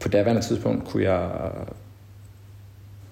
på 0.00 0.08
daværende 0.08 0.42
tidspunkt 0.42 0.88
kunne 0.88 1.02
jeg, 1.02 1.30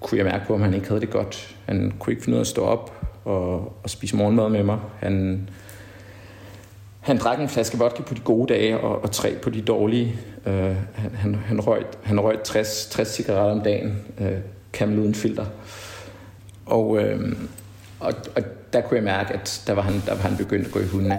kunne 0.00 0.18
jeg 0.18 0.24
mærke 0.24 0.46
på, 0.46 0.54
om 0.54 0.60
han 0.60 0.74
ikke 0.74 0.88
havde 0.88 1.00
det 1.00 1.10
godt. 1.10 1.56
Han 1.64 1.92
kunne 1.98 2.12
ikke 2.12 2.24
finde 2.24 2.36
ud 2.36 2.38
af 2.38 2.44
at 2.44 2.46
stå 2.46 2.64
op 2.64 3.06
og, 3.24 3.72
og 3.82 3.90
spise 3.90 4.16
morgenmad 4.16 4.48
med 4.48 4.62
mig. 4.62 4.78
Han, 5.00 5.48
han 7.00 7.18
drak 7.18 7.40
en 7.40 7.48
flaske 7.48 7.78
vodka 7.78 8.02
på 8.02 8.14
de 8.14 8.20
gode 8.20 8.54
dage 8.54 8.80
og, 8.80 9.02
og 9.02 9.10
tre 9.10 9.34
på 9.42 9.50
de 9.50 9.62
dårlige. 9.62 10.18
Uh, 10.46 10.52
han, 10.94 11.14
han, 11.14 11.34
han, 11.34 11.60
røg, 11.60 11.84
han 12.02 12.20
røg 12.20 12.42
60, 12.44 12.86
60 12.86 13.08
cigaretter 13.08 13.52
om 13.52 13.60
dagen, 13.60 14.04
øh, 14.20 14.26
uh, 14.26 14.32
Camel 14.72 14.98
uden 14.98 15.14
filter. 15.14 15.46
Og, 16.66 16.88
uh, 16.88 17.02
og, 18.00 18.12
og 18.36 18.42
der 18.72 18.80
kunne 18.80 18.96
jeg 18.96 19.04
mærke, 19.04 19.34
at 19.34 19.62
der 19.66 19.72
var 19.72 19.82
han, 19.82 20.02
der 20.06 20.14
var 20.14 20.22
han 20.22 20.36
begyndt 20.36 20.66
at 20.66 20.72
gå 20.72 20.80
i 20.80 20.86
hundene. 20.86 21.18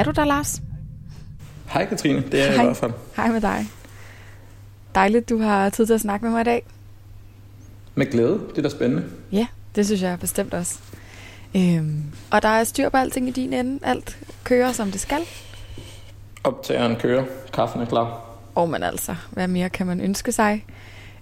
Er 0.00 0.04
du 0.04 0.10
der, 0.10 0.24
Lars? 0.24 0.62
Hej 1.66 1.86
Katrine, 1.86 2.22
det 2.32 2.34
er 2.34 2.44
jeg 2.44 2.54
Hej. 2.54 2.62
i 2.62 2.66
hvert 2.66 2.76
fald. 2.76 2.92
Hej 3.16 3.32
med 3.32 3.40
dig. 3.40 3.66
Dejligt, 4.94 5.28
du 5.28 5.38
har 5.38 5.70
tid 5.70 5.86
til 5.86 5.94
at 5.94 6.00
snakke 6.00 6.24
med 6.24 6.32
mig 6.32 6.40
i 6.40 6.44
dag. 6.44 6.62
Med 7.94 8.06
glæde, 8.06 8.40
det 8.50 8.58
er 8.58 8.62
da 8.62 8.68
spændende. 8.68 9.04
Ja, 9.32 9.46
det 9.74 9.86
synes 9.86 10.02
jeg 10.02 10.18
bestemt 10.20 10.54
også. 10.54 10.78
Øhm, 11.56 12.02
og 12.30 12.42
der 12.42 12.48
er 12.48 12.64
styr 12.64 12.88
på 12.88 12.96
alting 12.96 13.28
i 13.28 13.30
din 13.30 13.52
ende. 13.52 13.78
Alt 13.82 14.18
kører, 14.44 14.72
som 14.72 14.90
det 14.90 15.00
skal. 15.00 15.20
Optageren 16.44 16.96
kører, 16.96 17.24
kaffen 17.52 17.80
er 17.80 17.86
klar. 17.86 18.20
Og 18.54 18.68
man 18.68 18.82
altså, 18.82 19.14
hvad 19.30 19.48
mere 19.48 19.68
kan 19.70 19.86
man 19.86 20.00
ønske 20.00 20.32
sig? 20.32 20.64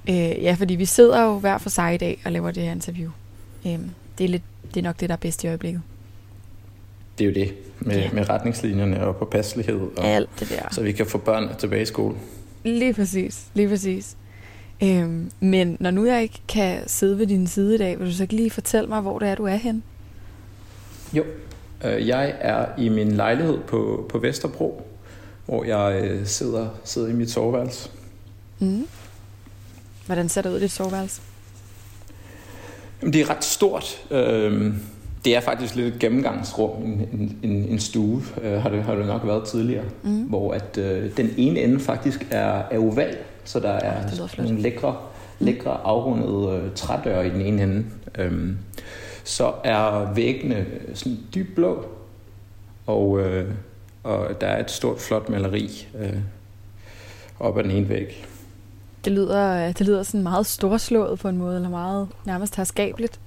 Øh, 0.09 0.15
ja, 0.17 0.57
fordi 0.59 0.75
vi 0.75 0.85
sidder 0.85 1.23
jo 1.23 1.39
hver 1.39 1.59
for 1.59 1.71
sig 1.71 1.95
i 1.95 1.99
dag 1.99 2.23
og 2.25 2.33
laver 2.33 2.51
det 2.51 2.63
her 2.63 2.73
interview. 2.73 3.11
Øhm, 3.67 3.91
det, 4.19 4.25
er 4.25 4.29
lidt, 4.29 4.43
det 4.75 4.81
er 4.81 4.85
nok 4.85 5.01
det, 5.01 5.09
der 5.09 5.15
er 5.15 5.19
bedst 5.19 5.45
i 5.45 5.47
øjeblikket. 5.47 5.83
Det 7.19 7.25
er 7.25 7.29
jo 7.29 7.35
det, 7.35 7.55
med, 7.81 7.97
Ja. 7.97 8.11
med 8.13 8.29
retningslinjerne 8.29 9.07
og 9.07 9.17
påpasselighed, 9.17 9.81
og, 9.97 10.05
Alt 10.07 10.31
det 10.41 10.49
der. 10.49 10.69
så 10.71 10.83
vi 10.83 10.93
kan 10.93 11.07
få 11.07 11.19
børn 11.19 11.49
tilbage 11.59 11.83
i 11.83 11.87
skole. 11.87 12.15
Lige 12.65 12.95
præcis, 12.95 13.45
lige 13.55 13.69
præcis. 13.69 14.17
Øhm, 14.83 15.31
men 15.41 15.77
når 15.81 15.91
nu 15.91 16.07
jeg 16.07 16.23
ikke 16.23 16.41
kan 16.49 16.83
sidde 16.87 17.19
ved 17.19 17.27
din 17.27 17.47
side 17.47 17.75
i 17.75 17.79
dag, 17.79 17.99
vil 17.99 18.07
du 18.07 18.13
så 18.13 18.23
ikke 18.23 18.35
lige 18.37 18.51
fortælle 18.51 18.89
mig, 18.89 19.01
hvor 19.01 19.19
det 19.19 19.29
er, 19.29 19.35
du 19.35 19.45
er 19.45 19.57
hen? 19.57 19.83
Jo, 21.13 21.25
øh, 21.85 22.09
jeg 22.09 22.35
er 22.41 22.67
i 22.79 22.89
min 22.89 23.13
lejlighed 23.13 23.59
på, 23.67 24.07
på 24.09 24.19
Vesterbro, 24.19 24.87
hvor 25.47 25.65
jeg 25.65 26.01
øh, 26.05 26.27
sidder, 26.27 26.69
sidder 26.85 27.09
i 27.09 27.13
mit 27.13 27.31
soveværelse. 27.31 27.91
Mm. 28.59 28.87
Hvordan 30.07 30.29
ser 30.29 30.43
det 30.43 30.51
ud 30.51 30.57
i 30.57 30.61
dit 30.61 30.71
soveværelse? 30.73 31.21
Jamen, 33.03 33.13
det 33.13 33.21
er 33.21 33.31
ret 33.31 33.45
stort. 33.45 34.03
Øh, 34.11 34.73
det 35.25 35.37
er 35.37 35.41
faktisk 35.41 35.75
lidt 35.75 35.95
et 35.95 36.01
gennemgangsrum, 36.01 36.83
en, 36.83 37.39
en, 37.43 37.51
en, 37.51 37.79
stue, 37.79 38.23
øh, 38.43 38.63
har, 38.63 38.71
det, 38.71 38.83
har 38.83 38.95
det 38.95 39.07
nok 39.07 39.27
været 39.27 39.45
tidligere, 39.45 39.85
Mm. 40.03 40.23
hvor 40.23 40.53
at 40.53 40.79
øh, 40.79 41.17
den 41.17 41.31
ene 41.37 41.61
ende 41.61 41.81
faktisk 41.81 42.27
er, 42.31 42.63
er 42.71 42.79
oval, 42.79 43.17
så 43.45 43.61
der 43.61 43.71
er 43.71 44.09
flot. 44.09 44.39
nogle 44.39 44.61
lækre, 44.61 44.97
lækre 45.39 45.71
afrundede 45.85 46.63
øh, 46.63 46.75
trædøre 46.75 47.27
i 47.27 47.31
den 47.31 47.41
ene 47.41 47.63
ende. 47.63 47.85
Øhm, 48.19 48.59
så 49.25 49.53
er 49.65 50.13
væggene 50.15 50.67
sådan 50.95 51.19
dybt 51.35 51.55
blå, 51.55 51.85
og, 52.87 53.21
øh, 53.21 53.51
og 54.03 54.41
der 54.41 54.47
er 54.47 54.61
et 54.65 54.71
stort, 54.71 55.01
flot 55.01 55.29
maleri 55.29 55.87
øh, 56.01 56.13
op 57.41 57.59
ad 57.59 57.63
den 57.63 57.71
ene 57.71 57.89
væg. 57.89 58.27
Det 59.05 59.13
lyder, 59.13 59.73
det 59.73 59.87
lyder 59.87 60.03
sådan 60.03 60.23
meget 60.23 60.47
storslået 60.47 61.19
på 61.19 61.29
en 61.29 61.37
måde, 61.39 61.57
eller 61.57 61.69
meget 61.69 62.09
nærmest 62.25 62.57
herskabeligt. 62.57 63.21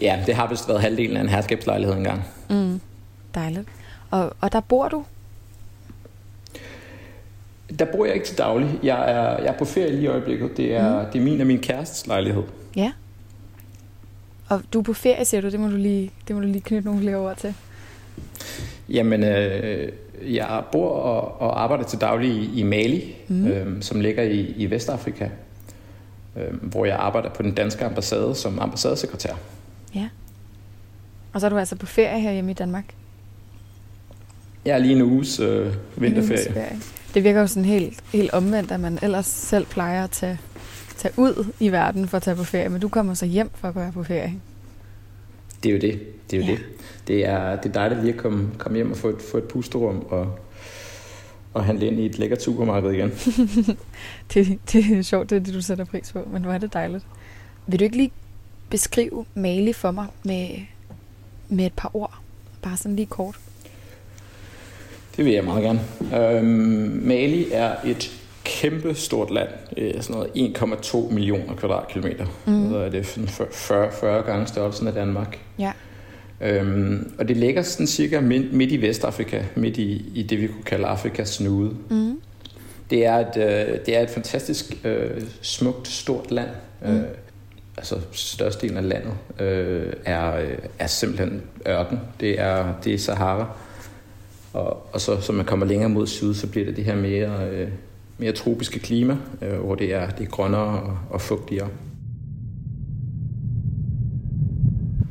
Ja, 0.00 0.22
det 0.26 0.34
har 0.34 0.48
vist 0.48 0.68
været 0.68 0.80
halvdelen 0.80 1.16
af 1.16 1.20
en 1.20 1.28
herskabslejlighed 1.28 1.96
engang. 1.96 2.24
Mm. 2.50 2.80
Dejligt. 3.34 3.68
Og, 4.10 4.32
og 4.40 4.52
der 4.52 4.60
bor 4.60 4.88
du? 4.88 5.04
Der 7.78 7.84
bor 7.84 8.04
jeg 8.04 8.14
ikke 8.14 8.26
til 8.26 8.38
daglig. 8.38 8.78
Jeg 8.82 9.10
er, 9.10 9.38
jeg 9.38 9.46
er 9.46 9.58
på 9.58 9.64
ferie 9.64 9.90
lige 9.90 10.02
i 10.02 10.06
øjeblikket. 10.06 10.56
Det 10.56 10.74
er, 10.74 11.02
mm. 11.04 11.10
det 11.12 11.18
er 11.18 11.24
min 11.24 11.40
og 11.40 11.46
min 11.46 11.58
kærestes 11.58 12.06
lejlighed. 12.06 12.42
Ja. 12.76 12.92
Og 14.48 14.62
du 14.72 14.78
er 14.78 14.82
på 14.82 14.92
ferie, 14.92 15.24
siger 15.24 15.40
du. 15.40 15.50
Det 15.50 15.60
må 15.60 15.68
du 15.68 15.76
lige, 15.76 16.10
det 16.28 16.36
må 16.36 16.42
du 16.42 16.46
lige 16.48 16.60
knytte 16.60 16.86
nogle 16.86 17.00
flere 17.00 17.16
ord 17.16 17.36
til. 17.36 17.54
Jamen, 18.88 19.24
øh, 19.24 19.92
jeg 20.22 20.62
bor 20.72 20.88
og, 20.90 21.40
og 21.40 21.62
arbejder 21.62 21.84
til 21.84 22.00
daglig 22.00 22.30
i, 22.30 22.60
i 22.60 22.62
Mali, 22.62 23.14
Mm. 23.28 23.46
øh, 23.46 23.82
som 23.82 24.00
ligger 24.00 24.22
i, 24.22 24.40
i 24.40 24.70
Vestafrika, 24.70 25.28
øh, 26.36 26.62
hvor 26.62 26.84
jeg 26.84 26.96
arbejder 26.96 27.28
på 27.30 27.42
den 27.42 27.54
danske 27.54 27.84
ambassade 27.84 28.34
som 28.34 28.58
ambassadesekretær. 28.58 29.34
Og 31.38 31.40
så 31.40 31.46
er 31.46 31.50
du 31.50 31.58
altså 31.58 31.76
på 31.76 31.86
ferie 31.86 32.20
her 32.20 32.32
hjemme 32.32 32.50
i 32.50 32.54
Danmark. 32.54 32.84
Jeg 34.64 34.74
er 34.74 34.78
lige 34.78 34.96
en 34.96 35.02
uges 35.02 35.40
øh, 35.40 35.74
vinterferie. 35.96 36.12
En 36.16 36.30
uges 36.30 36.48
ferie. 36.52 36.80
Det 37.14 37.24
virker 37.24 37.40
jo 37.40 37.46
sådan 37.46 37.64
helt, 37.64 38.00
helt 38.12 38.30
omvendt, 38.30 38.72
at 38.72 38.80
man 38.80 38.98
ellers 39.02 39.26
selv 39.26 39.66
plejer 39.66 40.04
at 40.04 40.10
tage, 40.10 40.38
tage 40.96 41.14
ud 41.16 41.46
i 41.60 41.68
verden 41.68 42.08
for 42.08 42.16
at 42.16 42.22
tage 42.22 42.36
på 42.36 42.44
ferie, 42.44 42.68
men 42.68 42.80
du 42.80 42.88
kommer 42.88 43.14
så 43.14 43.26
hjem 43.26 43.50
for 43.54 43.68
at 43.68 43.76
være 43.76 43.92
på 43.92 44.02
ferie. 44.02 44.34
Det 45.62 45.68
er 45.68 45.72
jo 45.72 45.80
det. 45.80 46.00
Det 46.30 46.36
er 46.38 46.40
jo 46.40 46.46
ja. 46.46 46.52
det. 46.52 46.64
Det 47.08 47.26
er, 47.26 47.56
det 47.56 47.68
er 47.68 47.72
dejligt 47.72 48.00
lige 48.00 48.14
at 48.14 48.20
komme, 48.20 48.50
komme 48.58 48.76
hjem 48.76 48.90
og 48.90 48.96
få 48.96 49.08
et, 49.08 49.22
få 49.30 49.38
et 49.38 49.44
pusterum 49.44 50.06
og, 50.08 50.38
og 51.54 51.64
handle 51.64 51.86
ind 51.86 52.00
i 52.00 52.06
et 52.06 52.18
lækkert 52.18 52.42
supermarked 52.42 52.90
igen. 52.90 53.10
Det, 54.34 54.58
det 54.72 54.98
er 54.98 55.02
sjovt, 55.02 55.30
det 55.30 55.36
er 55.36 55.40
det, 55.40 55.54
du 55.54 55.62
sætter 55.62 55.84
pris 55.84 56.12
på, 56.12 56.28
men 56.32 56.42
hvor 56.42 56.52
er 56.52 56.58
det 56.58 56.72
dejligt. 56.72 57.06
Vil 57.66 57.78
du 57.78 57.84
ikke 57.84 57.96
lige 57.96 58.12
beskrive 58.70 59.24
Mali 59.34 59.72
for 59.72 59.90
mig 59.90 60.06
med, 60.24 60.48
med 61.48 61.66
et 61.66 61.72
par 61.76 61.96
ord? 61.96 62.14
Bare 62.62 62.76
sådan 62.76 62.96
lige 62.96 63.06
kort. 63.06 63.38
Det 65.16 65.24
vil 65.24 65.32
jeg 65.32 65.44
meget 65.44 65.62
gerne. 65.62 65.80
Øhm, 66.16 67.00
Mali 67.04 67.52
er 67.52 67.74
et 67.84 68.10
kæmpe 68.44 68.94
stort 68.94 69.30
land. 69.30 69.48
Øh, 69.76 70.02
sådan 70.02 70.16
noget 70.16 70.56
1,2 70.56 71.12
millioner 71.12 71.54
kvadratkilometer. 71.54 72.26
Mm. 72.46 72.70
Så 72.70 72.76
er 72.76 72.88
det 72.88 73.06
sådan 73.06 73.28
40, 73.28 73.92
40 73.92 74.22
gange 74.22 74.46
størrelsen 74.46 74.86
af 74.86 74.92
Danmark. 74.92 75.38
Ja. 75.58 75.72
Øhm, 76.40 77.12
og 77.18 77.28
det 77.28 77.36
ligger 77.36 77.62
sådan 77.62 77.86
cirka 77.86 78.20
midt, 78.20 78.52
midt 78.52 78.72
i 78.72 78.82
Vestafrika, 78.82 79.42
midt 79.54 79.76
i, 79.76 80.10
i 80.14 80.22
det, 80.22 80.40
vi 80.40 80.46
kunne 80.46 80.62
kalde 80.62 80.86
Afrikas 80.86 81.28
snude. 81.28 81.76
Mm. 81.90 82.20
Det 82.90 83.06
er 83.06 83.14
et, 83.14 83.36
øh, 83.36 83.78
det 83.86 83.96
er 83.96 84.00
et 84.02 84.10
fantastisk 84.10 84.76
øh, 84.84 85.22
smukt, 85.42 85.88
stort 85.88 86.30
land. 86.30 86.48
Mm. 86.82 86.96
Øh, 86.96 87.04
altså 87.78 88.00
størstedelen 88.12 88.76
af 88.76 88.88
landet 88.88 89.14
øh, 89.40 89.92
er, 90.04 90.36
øh, 90.36 90.58
er 90.78 90.86
simpelthen 90.86 91.42
ørken. 91.68 92.00
Det 92.20 92.40
er, 92.40 92.74
det 92.84 92.94
er 92.94 92.98
Sahara. 92.98 93.46
Og, 94.52 94.94
og 94.94 95.00
så, 95.00 95.20
så 95.20 95.32
man 95.32 95.46
kommer 95.46 95.66
længere 95.66 95.88
mod 95.88 96.06
syd, 96.06 96.34
så 96.34 96.46
bliver 96.46 96.66
det 96.66 96.76
det 96.76 96.84
her 96.84 96.96
mere, 96.96 97.48
øh, 97.50 97.68
mere 98.18 98.32
tropiske 98.32 98.78
klima, 98.78 99.16
øh, 99.42 99.58
hvor 99.58 99.74
det 99.74 99.94
er, 99.94 100.10
det 100.10 100.26
er 100.26 100.30
grønnere 100.30 100.80
og, 100.82 100.98
og 101.10 101.20
fugtigere. 101.20 101.68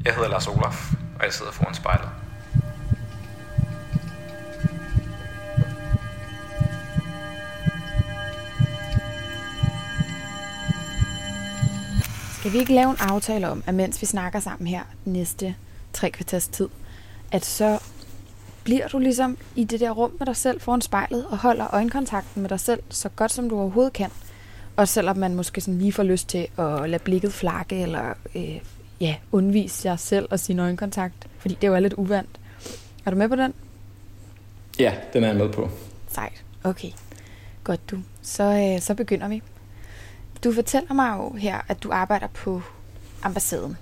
Jeg 0.05 0.15
hedder 0.15 0.29
Lars 0.29 0.47
Olaf, 0.47 0.93
og 1.19 1.25
jeg 1.25 1.33
sidder 1.33 1.51
foran 1.51 1.73
spejlet. 1.73 2.09
Skal 12.47 12.53
vi 12.53 12.59
ikke 12.59 12.73
lave 12.73 12.89
en 12.89 12.97
aftale 12.99 13.49
om, 13.49 13.63
at 13.65 13.73
mens 13.73 14.01
vi 14.01 14.05
snakker 14.05 14.39
sammen 14.39 14.67
her 14.67 14.83
næste 15.05 15.55
tre 15.93 16.11
kvarters 16.11 16.47
tid, 16.47 16.69
at 17.31 17.45
så 17.45 17.79
bliver 18.63 18.87
du 18.87 18.99
ligesom 18.99 19.37
i 19.55 19.63
det 19.63 19.79
der 19.79 19.91
rum 19.91 20.15
med 20.19 20.25
dig 20.25 20.35
selv 20.35 20.61
foran 20.61 20.81
spejlet 20.81 21.25
og 21.25 21.37
holder 21.37 21.73
øjenkontakten 21.73 22.41
med 22.41 22.49
dig 22.49 22.59
selv 22.59 22.83
så 22.89 23.09
godt 23.09 23.31
som 23.31 23.49
du 23.49 23.59
overhovedet 23.59 23.93
kan. 23.93 24.09
Og 24.75 24.87
selvom 24.87 25.17
man 25.17 25.35
måske 25.35 25.61
sådan 25.61 25.79
lige 25.79 25.93
får 25.93 26.03
lyst 26.03 26.29
til 26.29 26.47
at 26.57 26.89
lade 26.89 27.03
blikket 27.03 27.33
flakke 27.33 27.81
eller 27.81 28.13
øh, 28.35 28.59
ja, 29.01 29.15
undvise 29.31 29.89
jer 29.89 29.95
selv 29.95 30.27
og 30.31 30.39
sin 30.39 30.59
øjenkontakt, 30.59 31.27
fordi 31.39 31.57
det 31.61 31.67
jo 31.67 31.75
er 31.75 31.79
lidt 31.79 31.93
uvandt. 31.93 32.39
Er 33.05 33.11
du 33.11 33.17
med 33.17 33.29
på 33.29 33.35
den? 33.35 33.53
Ja, 34.79 34.93
den 35.13 35.23
er 35.23 35.27
jeg 35.27 35.37
med 35.37 35.49
på. 35.53 35.69
Sejt. 36.11 36.43
Okay. 36.63 36.89
Godt 37.63 37.91
du. 37.91 37.97
Så, 38.21 38.43
øh, 38.43 38.81
så 38.81 38.93
begynder 38.93 39.27
vi. 39.27 39.41
Du 40.43 40.51
fortæller 40.53 40.93
mig 40.93 41.17
jo 41.17 41.33
her, 41.33 41.61
at 41.67 41.83
du 41.83 41.91
arbejder 41.91 42.27
på 42.27 42.61
ambassaden. 43.23 43.77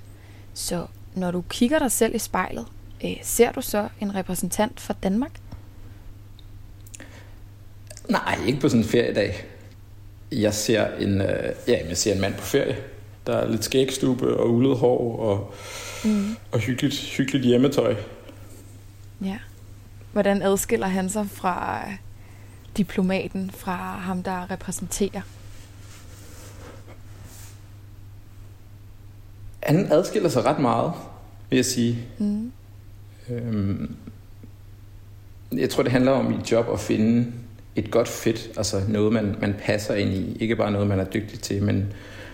Så 0.53 0.85
når 1.15 1.31
du 1.31 1.43
kigger 1.49 1.79
dig 1.79 1.91
selv 1.91 2.15
i 2.15 2.19
spejlet, 2.19 2.65
øh, 3.05 3.15
ser 3.23 3.51
du 3.51 3.61
så 3.61 3.87
en 4.01 4.15
repræsentant 4.15 4.79
for 4.79 4.93
Danmark? 4.93 5.31
Nej, 8.09 8.39
ikke 8.47 8.59
på 8.59 8.69
sådan 8.69 8.81
en 8.81 8.89
feriedag. 8.89 9.45
Jeg 10.31 10.53
ser 10.53 10.95
en, 10.95 11.21
øh, 11.21 11.53
ja, 11.67 11.87
jeg 11.87 11.97
ser 11.97 12.13
en 12.13 12.21
mand 12.21 12.33
på 12.33 12.43
ferie. 12.43 12.77
Der 13.27 13.37
er 13.37 13.47
lidt 13.47 13.63
skægstube 13.63 14.37
og 14.37 14.49
ulet 14.53 14.77
hår 14.77 15.19
og, 15.19 15.53
mm. 16.03 16.35
og 16.51 16.59
hyggeligt, 16.59 17.01
hyggeligt 17.01 17.45
hjemmetøj. 17.45 17.95
Ja. 19.21 19.37
Hvordan 20.11 20.41
adskiller 20.41 20.87
han 20.87 21.09
sig 21.09 21.29
fra 21.29 21.87
diplomaten, 22.77 23.51
fra 23.51 23.75
ham, 23.75 24.23
der 24.23 24.51
repræsenterer? 24.51 25.21
Han 29.65 29.91
adskiller 29.91 30.29
sig 30.29 30.45
ret 30.45 30.59
meget, 30.59 30.91
vil 31.49 31.55
jeg 31.55 31.65
sige. 31.65 31.97
Mm. 32.17 32.51
Øhm, 33.29 33.95
jeg 35.57 35.69
tror, 35.69 35.83
det 35.83 35.91
handler 35.91 36.11
om 36.11 36.33
i 36.33 36.35
job 36.51 36.65
at 36.73 36.79
finde 36.79 37.31
et 37.75 37.91
godt 37.91 38.07
fit, 38.07 38.49
altså 38.57 38.81
noget, 38.89 39.13
man, 39.13 39.35
man 39.41 39.55
passer 39.59 39.95
ind 39.95 40.09
i. 40.13 40.37
Ikke 40.39 40.55
bare 40.55 40.71
noget, 40.71 40.87
man 40.87 40.99
er 40.99 41.05
dygtig 41.05 41.39
til, 41.39 41.63
men, 41.63 41.75
mm. 41.75 41.85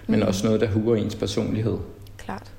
men 0.07 0.23
også 0.23 0.45
noget, 0.45 0.61
der 0.61 0.67
huger 0.67 0.95
ens 0.95 1.15
personlighed. 1.15 1.77
Klart. 2.17 2.51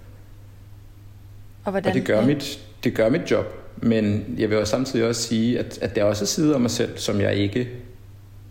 Og, 1.64 1.70
hvordan, 1.70 1.88
og 1.90 1.94
det, 1.94 2.06
gør 2.06 2.20
ja. 2.20 2.26
mit, 2.26 2.60
det 2.84 2.94
gør 2.94 3.08
mit 3.08 3.30
job, 3.30 3.46
men 3.76 4.34
jeg 4.38 4.50
vil 4.50 4.58
jo 4.58 4.64
samtidig 4.64 5.08
også 5.08 5.22
sige, 5.22 5.58
at, 5.58 5.78
at 5.82 5.94
der 5.94 6.00
er 6.00 6.06
også 6.06 6.26
sider 6.26 6.54
af 6.54 6.60
mig 6.60 6.70
selv, 6.70 6.98
som 6.98 7.20
jeg 7.20 7.34
ikke 7.34 7.68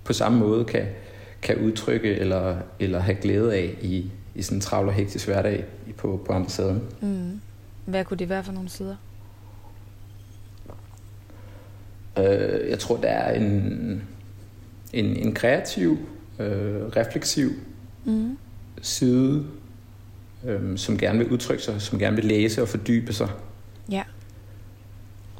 på 0.03 0.13
samme 0.13 0.39
måde 0.39 0.65
kan, 0.65 0.85
kan 1.41 1.57
udtrykke 1.57 2.15
eller, 2.15 2.57
eller 2.79 2.99
have 2.99 3.15
glæde 3.15 3.55
af 3.55 3.77
i, 3.81 4.11
i 4.35 4.41
sådan 4.41 4.57
en 4.57 4.61
travl 4.61 4.87
og 4.87 4.93
hektisk 4.93 5.27
hverdag 5.27 5.65
på, 5.97 6.23
på 6.25 6.33
ambassaden. 6.33 6.81
Mm. 7.01 7.41
Hvad 7.85 8.05
kunne 8.05 8.17
det 8.17 8.29
være 8.29 8.43
for 8.43 8.51
nogle 8.51 8.69
sider? 8.69 8.95
Øh, 12.17 12.69
jeg 12.69 12.79
tror, 12.79 12.97
der 12.97 13.09
er 13.09 13.33
en, 13.33 14.03
en, 14.93 15.05
en 15.05 15.33
kreativ, 15.33 15.97
øh, 16.39 16.85
refleksiv 16.95 17.49
mm. 18.05 18.37
side, 18.81 19.45
øh, 20.45 20.77
som 20.77 20.97
gerne 20.97 21.19
vil 21.19 21.27
udtrykke 21.27 21.63
sig, 21.63 21.81
som 21.81 21.99
gerne 21.99 22.15
vil 22.15 22.25
læse 22.25 22.61
og 22.61 22.67
fordybe 22.67 23.13
sig. 23.13 23.29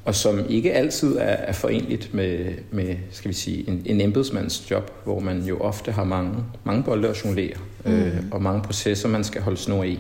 Og 0.05 0.15
som 0.15 0.49
ikke 0.49 0.73
altid 0.73 1.17
er, 1.17 1.21
er 1.21 1.51
forenligt 1.51 2.13
med, 2.13 2.53
med 2.71 2.95
skal 3.11 3.29
vi 3.29 3.33
sige, 3.33 3.69
en, 3.69 3.81
en 3.85 4.01
embedsmands 4.01 4.71
job, 4.71 4.91
hvor 5.03 5.19
man 5.19 5.41
jo 5.41 5.59
ofte 5.59 5.91
har 5.91 6.03
mange, 6.03 6.43
mange 6.63 6.83
bolde 6.83 7.09
at 7.09 7.25
jonglere, 7.25 7.57
mm. 7.85 7.91
øh, 7.91 8.23
og 8.31 8.41
mange 8.41 8.61
processer, 8.61 9.09
man 9.09 9.23
skal 9.23 9.41
holde 9.41 9.57
snor 9.57 9.83
i. 9.83 9.99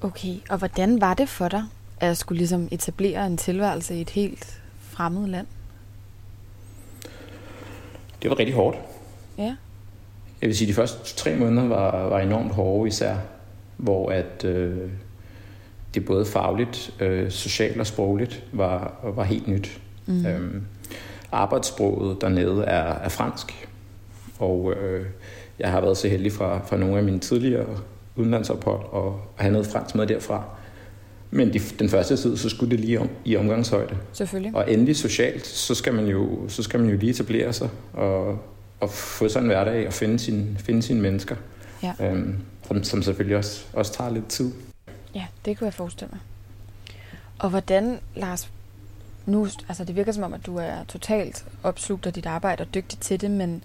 Okay, 0.00 0.34
og 0.50 0.58
hvordan 0.58 1.00
var 1.00 1.14
det 1.14 1.28
for 1.28 1.48
dig, 1.48 1.64
at 2.00 2.16
skulle 2.16 2.38
ligesom 2.38 2.68
etablere 2.70 3.26
en 3.26 3.36
tilværelse 3.36 3.94
i 3.94 4.00
et 4.00 4.10
helt 4.10 4.60
fremmed 4.80 5.28
land? 5.28 5.46
Det 8.22 8.30
var 8.30 8.38
rigtig 8.38 8.54
hårdt. 8.54 8.78
Ja. 9.38 9.56
Jeg 10.40 10.48
vil 10.48 10.56
sige, 10.56 10.66
at 10.66 10.68
de 10.68 10.74
første 10.74 11.16
tre 11.16 11.36
måneder 11.36 11.68
var, 11.68 12.08
var 12.08 12.20
enormt 12.20 12.52
hårde 12.52 12.88
især, 12.88 13.16
hvor 13.76 14.10
at 14.10 14.44
øh, 14.44 14.90
det 15.94 16.04
både 16.04 16.24
fagligt, 16.24 16.94
øh, 17.00 17.30
socialt 17.30 17.80
og 17.80 17.86
sprogligt 17.86 18.44
var, 18.52 19.00
var 19.16 19.24
helt 19.24 19.48
nyt. 19.48 19.80
Mm. 20.06 20.26
Øhm, 20.26 20.62
arbejdssproget 21.32 22.20
dernede 22.20 22.64
er, 22.64 22.94
er 22.94 23.08
fransk, 23.08 23.68
og 24.38 24.72
øh, 24.72 25.06
jeg 25.58 25.70
har 25.70 25.80
været 25.80 25.96
så 25.96 26.08
heldig 26.08 26.32
fra, 26.32 26.60
fra 26.66 26.76
nogle 26.76 26.98
af 26.98 27.04
mine 27.04 27.18
tidligere 27.18 27.66
udenlandsophold 28.16 28.84
og 28.92 29.20
have 29.36 29.52
noget 29.52 29.66
fransk 29.66 29.94
med 29.94 30.06
derfra. 30.06 30.44
Men 31.30 31.52
de, 31.52 31.60
den 31.78 31.88
første 31.88 32.16
tid, 32.16 32.36
så 32.36 32.48
skulle 32.48 32.70
det 32.70 32.80
lige 32.80 33.00
om, 33.00 33.08
i 33.24 33.36
omgangshøjde. 33.36 33.96
Selvfølgelig. 34.12 34.56
Og 34.56 34.72
endelig 34.72 34.96
socialt, 34.96 35.46
så 35.46 35.74
skal 35.74 35.94
man 35.94 36.06
jo, 36.06 36.48
så 36.48 36.62
skal 36.62 36.80
man 36.80 36.90
jo 36.90 36.96
lige 36.96 37.10
etablere 37.10 37.52
sig 37.52 37.68
og, 37.92 38.38
og 38.80 38.90
få 38.90 39.28
sådan 39.28 39.44
en 39.44 39.48
hverdag 39.48 39.86
og 39.86 39.92
finde, 39.92 40.18
sin, 40.18 40.56
finde 40.60 40.82
sine 40.82 41.00
mennesker. 41.00 41.36
Ja. 41.82 41.92
Øhm, 42.00 42.34
som, 42.68 42.84
som 42.84 43.02
selvfølgelig 43.02 43.36
også, 43.36 43.64
også 43.72 43.92
tager 43.92 44.10
lidt 44.10 44.28
tid. 44.28 44.52
Ja, 45.18 45.26
det 45.44 45.58
kunne 45.58 45.64
jeg 45.64 45.74
forestille 45.74 46.10
mig. 46.12 46.20
Og 47.38 47.50
hvordan, 47.50 48.00
Lars, 48.14 48.50
nu, 49.26 49.48
altså 49.68 49.84
det 49.84 49.96
virker 49.96 50.12
som 50.12 50.22
om, 50.22 50.34
at 50.34 50.46
du 50.46 50.56
er 50.56 50.84
totalt 50.84 51.44
opslugt 51.62 52.06
af 52.06 52.12
dit 52.12 52.26
arbejde 52.26 52.62
og 52.62 52.74
dygtig 52.74 52.98
til 52.98 53.20
det, 53.20 53.30
men 53.30 53.64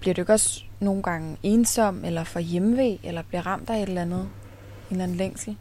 bliver 0.00 0.14
du 0.14 0.20
ikke 0.20 0.32
også 0.32 0.64
nogle 0.80 1.02
gange 1.02 1.36
ensom 1.42 2.04
eller 2.04 2.24
for 2.24 2.40
hjemmevæg, 2.40 3.00
eller 3.02 3.22
bliver 3.22 3.46
ramt 3.46 3.70
af 3.70 3.76
et 3.82 3.88
eller 3.88 4.02
andet, 4.02 4.20
en 4.20 4.28
eller 4.90 5.04
anden 5.04 5.16
længsel? 5.16 5.56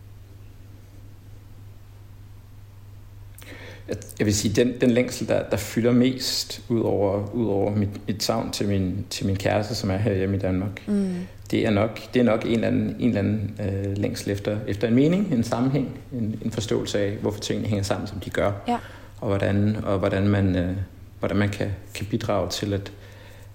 Jeg 4.19 4.25
vil 4.25 4.35
sige, 4.35 4.53
den, 4.53 4.73
den 4.81 4.91
længsel, 4.91 5.27
der, 5.27 5.49
der 5.49 5.57
fylder 5.57 5.91
mest 5.91 6.61
ud 6.69 6.81
over, 6.81 7.33
ud 7.33 7.47
over 7.47 7.75
mit, 7.75 8.07
mit 8.07 8.23
savn 8.23 8.51
til 8.51 8.67
min, 8.67 9.05
til 9.09 9.25
min 9.25 9.35
kæreste, 9.35 9.75
som 9.75 9.91
er 9.91 9.97
her 9.97 10.13
hjemme 10.13 10.35
i 10.35 10.39
Danmark, 10.39 10.87
mm. 10.87 11.15
det 11.51 11.65
er 11.65 11.69
nok, 11.69 11.99
det 12.13 12.19
er 12.19 12.23
nok 12.23 12.45
en 12.45 12.51
eller 12.51 12.67
anden, 12.67 12.95
en 12.99 13.07
eller 13.07 13.19
anden 13.19 13.59
øh, 13.59 13.97
længsel 13.97 14.31
efter, 14.31 14.57
efter 14.67 14.87
en 14.87 14.95
mening, 14.95 15.33
en 15.33 15.43
sammenhæng, 15.43 15.97
en, 16.13 16.39
en 16.41 16.51
forståelse 16.51 16.99
af, 16.99 17.11
hvorfor 17.11 17.39
tingene 17.39 17.67
hænger 17.67 17.83
sammen, 17.83 18.07
som 18.07 18.19
de 18.19 18.29
gør, 18.29 18.51
ja. 18.67 18.77
og 19.21 19.27
hvordan, 19.27 19.77
og 19.83 19.99
hvordan 19.99 20.27
man, 20.27 20.55
øh, 20.55 20.77
hvordan 21.19 21.38
man 21.38 21.49
kan, 21.49 21.67
kan 21.93 22.05
bidrage 22.05 22.49
til, 22.49 22.73
at, 22.73 22.91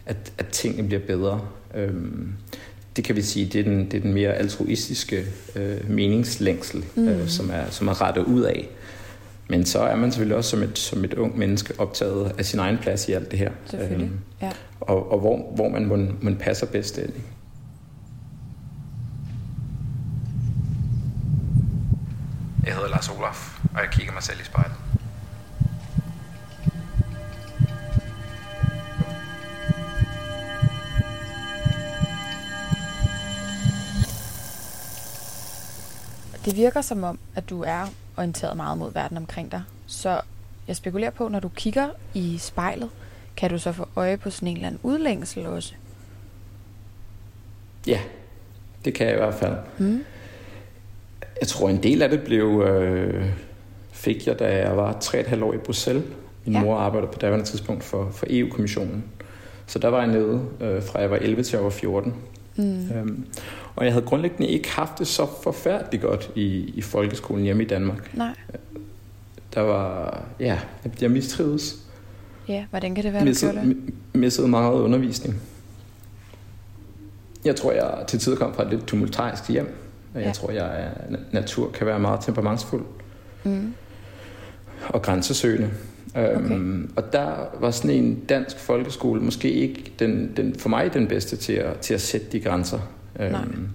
at, 0.06 0.32
at 0.38 0.46
tingene 0.46 0.88
bliver 0.88 1.02
bedre. 1.06 1.40
Øhm, 1.74 2.32
det 2.96 3.04
kan 3.04 3.16
vi 3.16 3.22
sige, 3.22 3.46
det 3.46 3.60
er 3.60 3.64
den, 3.64 3.84
det 3.90 3.94
er 3.94 4.00
den 4.00 4.14
mere 4.14 4.32
altruistiske 4.32 5.24
øh, 5.56 5.90
meningslængsel, 5.90 6.84
mm. 6.94 7.08
øh, 7.08 7.28
som, 7.28 7.50
er, 7.50 7.70
som 7.70 7.88
er 7.88 8.02
rettet 8.02 8.22
ud 8.22 8.42
af. 8.42 8.68
Men 9.50 9.66
så 9.66 9.78
er 9.78 9.96
man 9.96 10.12
selvfølgelig 10.12 10.36
også 10.36 10.50
som 10.50 10.62
et, 10.62 10.78
som 10.78 11.04
et 11.04 11.14
ung 11.14 11.38
menneske 11.38 11.74
optaget 11.78 12.32
af 12.38 12.44
sin 12.44 12.58
egen 12.58 12.78
plads 12.78 13.08
i 13.08 13.12
alt 13.12 13.30
det 13.30 13.38
her. 13.38 13.50
Selvfølgelig, 13.66 14.06
øhm, 14.06 14.20
ja. 14.42 14.52
Og, 14.80 15.12
og 15.12 15.20
hvor, 15.20 15.52
hvor 15.54 15.68
man, 15.68 15.86
man, 15.86 16.16
man 16.22 16.36
passer 16.36 16.66
bedst 16.66 16.98
ind. 16.98 17.12
Jeg 22.66 22.74
hedder 22.74 22.88
Lars 22.88 23.08
Olaf, 23.08 23.58
og 23.74 23.80
jeg 23.80 23.88
kigger 23.92 24.12
mig 24.12 24.22
selv 24.22 24.40
i 24.40 24.44
spejlet. 24.44 24.76
Det 36.44 36.56
virker 36.56 36.80
som 36.80 37.04
om, 37.04 37.18
at 37.34 37.50
du 37.50 37.62
er 37.62 37.86
orienteret 38.20 38.56
meget 38.56 38.78
mod 38.78 38.92
verden 38.92 39.16
omkring 39.16 39.52
dig. 39.52 39.62
Så 39.86 40.20
jeg 40.68 40.76
spekulerer 40.76 41.10
på, 41.10 41.28
når 41.28 41.40
du 41.40 41.48
kigger 41.48 41.88
i 42.14 42.38
spejlet, 42.38 42.90
kan 43.36 43.50
du 43.50 43.58
så 43.58 43.72
få 43.72 43.88
øje 43.96 44.16
på 44.16 44.30
sådan 44.30 44.48
en 44.48 44.56
eller 44.56 44.66
anden 44.66 44.80
udlængsel 44.82 45.46
også? 45.46 45.74
Ja, 47.86 48.00
det 48.84 48.94
kan 48.94 49.06
jeg 49.06 49.14
i 49.14 49.18
hvert 49.18 49.34
fald. 49.34 49.56
Mm. 49.78 50.04
Jeg 51.40 51.48
tror, 51.48 51.68
en 51.68 51.82
del 51.82 52.02
af 52.02 52.08
det 52.08 52.22
blev, 52.22 52.62
øh, 52.66 53.26
fik 53.92 54.26
jeg, 54.26 54.38
da 54.38 54.56
jeg 54.56 54.76
var 54.76 54.92
3,5 54.92 55.44
år 55.44 55.52
i 55.52 55.58
Bruxelles. 55.58 56.04
Min 56.44 56.54
ja. 56.54 56.62
mor 56.62 56.76
arbejdede 56.76 57.12
på 57.12 57.18
daværende 57.18 57.46
tidspunkt 57.46 57.84
for, 57.84 58.10
for 58.10 58.26
EU-kommissionen. 58.30 59.04
Så 59.66 59.78
der 59.78 59.88
var 59.88 59.98
jeg 59.98 60.06
nede, 60.06 60.42
øh, 60.60 60.82
fra 60.82 61.00
jeg 61.00 61.10
var 61.10 61.16
11 61.16 61.42
til 61.42 61.56
jeg 61.56 61.64
var 61.64 61.70
14. 61.70 62.14
Mm. 62.60 62.90
Øhm, 62.96 63.24
og 63.76 63.84
jeg 63.84 63.92
havde 63.92 64.06
grundlæggende 64.06 64.48
ikke 64.48 64.70
haft 64.70 64.98
det 64.98 65.06
så 65.06 65.26
forfærdeligt 65.42 66.02
godt 66.02 66.30
i, 66.34 66.72
i 66.74 66.80
folkeskolen 66.80 67.44
hjemme 67.44 67.62
i 67.62 67.66
Danmark. 67.66 68.16
Nej. 68.16 68.34
Der 69.54 69.60
var, 69.60 70.22
ja, 70.40 70.58
jeg 71.00 71.10
mistrives. 71.10 71.76
Ja, 72.48 72.64
hvordan 72.70 72.94
kan 72.94 73.04
det 73.04 73.12
være, 73.12 73.24
missede, 73.24 73.52
du 73.52 73.56
det? 73.58 73.76
Missede 74.14 74.48
meget 74.48 74.80
undervisning. 74.80 75.40
Jeg 77.44 77.56
tror, 77.56 77.72
jeg 77.72 78.04
til 78.08 78.18
tider 78.18 78.36
kom 78.36 78.54
fra 78.54 78.62
et 78.62 78.70
lidt 78.70 78.86
tumultarisk 78.86 79.50
hjem. 79.50 79.74
Jeg 80.14 80.22
ja. 80.22 80.32
tror, 80.32 80.50
jeg 80.50 80.82
er, 80.82 81.16
natur 81.32 81.70
kan 81.70 81.86
være 81.86 81.98
meget 81.98 82.20
temperamentsfuld. 82.20 82.84
Mm. 83.44 83.74
Og 84.88 85.02
grænsesøgende. 85.02 85.70
Okay. 86.14 86.54
Um, 86.54 86.92
og 86.96 87.12
der 87.12 87.56
var 87.60 87.70
sådan 87.70 87.90
en 87.90 88.20
dansk 88.28 88.58
folkeskole 88.58 89.20
måske 89.20 89.50
ikke 89.50 89.92
den, 89.98 90.32
den, 90.36 90.54
for 90.54 90.68
mig 90.68 90.94
den 90.94 91.06
bedste 91.06 91.36
til 91.36 91.52
at, 91.52 91.78
til 91.78 91.94
at 91.94 92.00
sætte 92.00 92.26
de 92.32 92.40
grænser. 92.40 92.78
Um, 93.20 93.68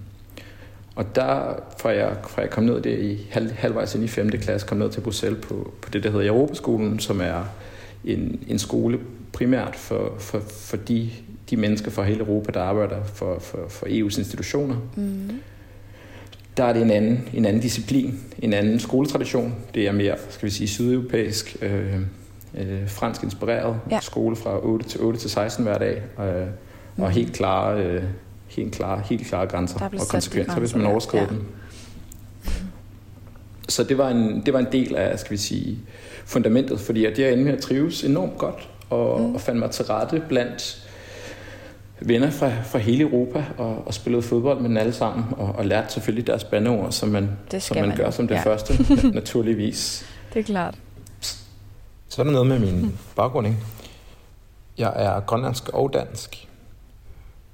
og 0.96 1.14
der, 1.14 1.62
fra 1.78 1.90
jeg, 1.90 2.16
fra 2.28 2.42
jeg 2.42 2.50
kom 2.50 2.64
ned 2.64 2.80
der 2.80 2.96
i 2.96 3.26
halv, 3.30 3.52
halvvejs 3.52 3.94
ind 3.94 4.04
i 4.04 4.08
5. 4.08 4.30
klasse, 4.30 4.66
kom 4.66 4.78
ned 4.78 4.90
til 4.90 5.00
Bruxelles 5.00 5.46
på, 5.46 5.74
på 5.82 5.90
det, 5.90 6.02
der 6.02 6.10
hedder 6.10 6.28
Europaskolen, 6.28 6.98
som 6.98 7.20
er 7.20 7.44
en, 8.04 8.40
en 8.48 8.58
skole 8.58 8.98
primært 9.32 9.76
for, 9.76 10.14
for, 10.18 10.40
for 10.40 10.76
de, 10.76 11.10
de 11.50 11.56
mennesker 11.56 11.90
fra 11.90 12.02
hele 12.02 12.20
Europa, 12.20 12.52
der 12.52 12.60
arbejder 12.60 13.04
for, 13.04 13.38
for, 13.38 13.58
for 13.68 13.86
EU's 13.86 14.18
institutioner. 14.18 14.76
Mm. 14.96 15.30
der 16.56 16.64
er 16.64 16.72
det 16.72 16.82
en 16.82 16.90
anden, 16.90 17.28
en 17.34 17.44
anden 17.44 17.62
disciplin, 17.62 18.20
en 18.38 18.52
anden 18.52 18.80
skoletradition. 18.80 19.54
Det 19.74 19.86
er 19.86 19.92
mere, 19.92 20.16
skal 20.30 20.46
vi 20.46 20.50
sige, 20.50 20.68
sydeuropæisk, 20.68 21.56
øh, 21.62 22.00
øh, 22.54 22.88
fransk 22.88 23.22
inspireret 23.22 23.80
ja. 23.90 24.00
skole 24.00 24.36
fra 24.36 24.66
8 24.66 24.88
til 24.88 25.00
8 25.00 25.18
til 25.18 25.30
16 25.30 25.64
hver 25.64 25.78
dag, 25.78 26.02
øh, 26.20 26.46
mm. 26.96 27.02
og 27.02 27.10
helt 27.10 27.32
klare, 27.32 27.82
øh, 27.82 28.02
helt 28.46 28.74
klare, 28.74 29.02
helt 29.04 29.26
klare 29.26 29.46
grænser 29.46 29.84
og 29.84 30.08
konsekvenser, 30.10 30.58
hvis 30.58 30.74
man 30.74 30.86
overskrider 30.86 31.24
ja. 31.24 31.30
dem. 31.30 31.44
Så 33.68 33.84
det 33.84 33.98
var, 33.98 34.08
en, 34.08 34.42
det 34.46 34.54
var 34.54 34.60
en 34.60 34.68
del 34.72 34.96
af, 34.96 35.18
skal 35.18 35.32
vi 35.32 35.36
sige, 35.36 35.78
fundamentet, 36.24 36.80
fordi 36.80 37.04
at 37.04 37.18
jeg 37.18 37.32
endte 37.32 37.44
med 37.44 37.52
at 37.52 37.62
trives 37.62 38.04
enormt 38.04 38.38
godt, 38.38 38.68
og, 38.90 39.20
mm. 39.20 39.34
og 39.34 39.40
fandt 39.40 39.58
mig 39.58 39.70
til 39.70 39.84
rette 39.84 40.22
blandt 40.28 40.86
venner 42.00 42.30
fra, 42.30 42.50
fra 42.64 42.78
hele 42.78 43.02
Europa 43.02 43.44
og, 43.58 43.86
og 43.86 43.94
spillede 43.94 44.22
fodbold 44.22 44.60
med 44.60 44.68
dem 44.68 44.76
alle 44.76 44.92
sammen 44.92 45.24
og, 45.36 45.54
og 45.58 45.66
lærte 45.66 45.92
selvfølgelig 45.92 46.26
deres 46.26 46.44
bandeord, 46.44 46.92
som 46.92 47.08
man, 47.08 47.30
som 47.58 47.76
man, 47.76 47.88
man 47.88 47.96
gør 47.96 48.10
som 48.10 48.28
det 48.28 48.34
ja. 48.34 48.40
første, 48.40 48.74
naturligvis. 49.20 50.06
Det 50.34 50.40
er 50.40 50.44
klart. 50.44 50.74
Så 52.08 52.22
er 52.22 52.24
der 52.24 52.32
noget 52.32 52.46
med 52.46 52.58
min 52.58 52.98
baggrund, 53.16 53.46
ikke? 53.46 53.58
Jeg 54.78 54.92
er 54.96 55.20
grønlandsk 55.20 55.68
og 55.68 55.92
dansk. 55.92 56.48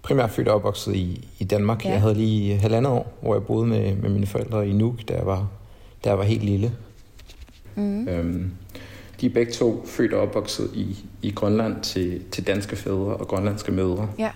Primært 0.03 0.31
født 0.31 0.49
og 0.49 0.55
opvokset 0.55 0.95
i, 0.95 1.29
i 1.39 1.45
Danmark. 1.45 1.85
Ja. 1.85 1.91
Jeg 1.91 2.01
havde 2.01 2.15
lige 2.15 2.59
halvandet 2.59 2.93
år, 2.93 3.13
hvor 3.21 3.35
jeg 3.35 3.43
boede 3.43 3.67
med, 3.67 3.97
med 3.97 4.11
mine 4.11 4.27
forældre 4.27 4.69
i 4.69 4.73
Nuuk, 4.73 5.09
da 5.09 5.15
jeg 5.15 5.27
var, 5.27 5.49
da 6.05 6.09
jeg 6.09 6.19
var 6.19 6.25
helt 6.25 6.43
lille. 6.43 6.73
Mm. 7.75 8.09
Øhm, 8.09 8.51
de 9.21 9.27
er 9.27 9.31
begge 9.31 9.53
to 9.53 9.85
født 9.87 10.13
og 10.13 10.21
opvokset 10.21 10.71
i, 10.75 11.05
i 11.23 11.31
Grønland 11.31 11.83
til, 11.83 12.23
til 12.33 12.47
danske 12.47 12.77
fædre 12.77 13.17
og 13.17 13.29
grønlandske 13.29 13.73
mødre. 13.73 14.09
Ja. 14.19 14.31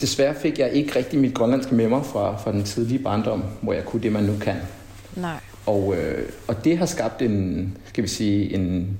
Desværre 0.00 0.34
fik 0.34 0.58
jeg 0.58 0.72
ikke 0.72 0.96
rigtig 0.96 1.18
mit 1.18 1.34
grønlandske 1.34 1.74
med 1.74 1.88
mig 1.88 2.04
fra, 2.04 2.36
fra 2.36 2.52
den 2.52 2.64
tidlige 2.64 3.02
barndom, 3.02 3.44
hvor 3.60 3.72
jeg 3.72 3.84
kunne 3.84 4.02
det, 4.02 4.12
man 4.12 4.24
nu 4.24 4.38
kan. 4.40 4.56
Nej. 5.16 5.40
Og, 5.66 5.94
øh, 5.96 6.28
og 6.48 6.64
det 6.64 6.78
har 6.78 6.86
skabt 6.86 7.22
en, 7.22 7.76
skal 7.84 8.04
vi 8.04 8.08
sige, 8.08 8.54
en, 8.54 8.98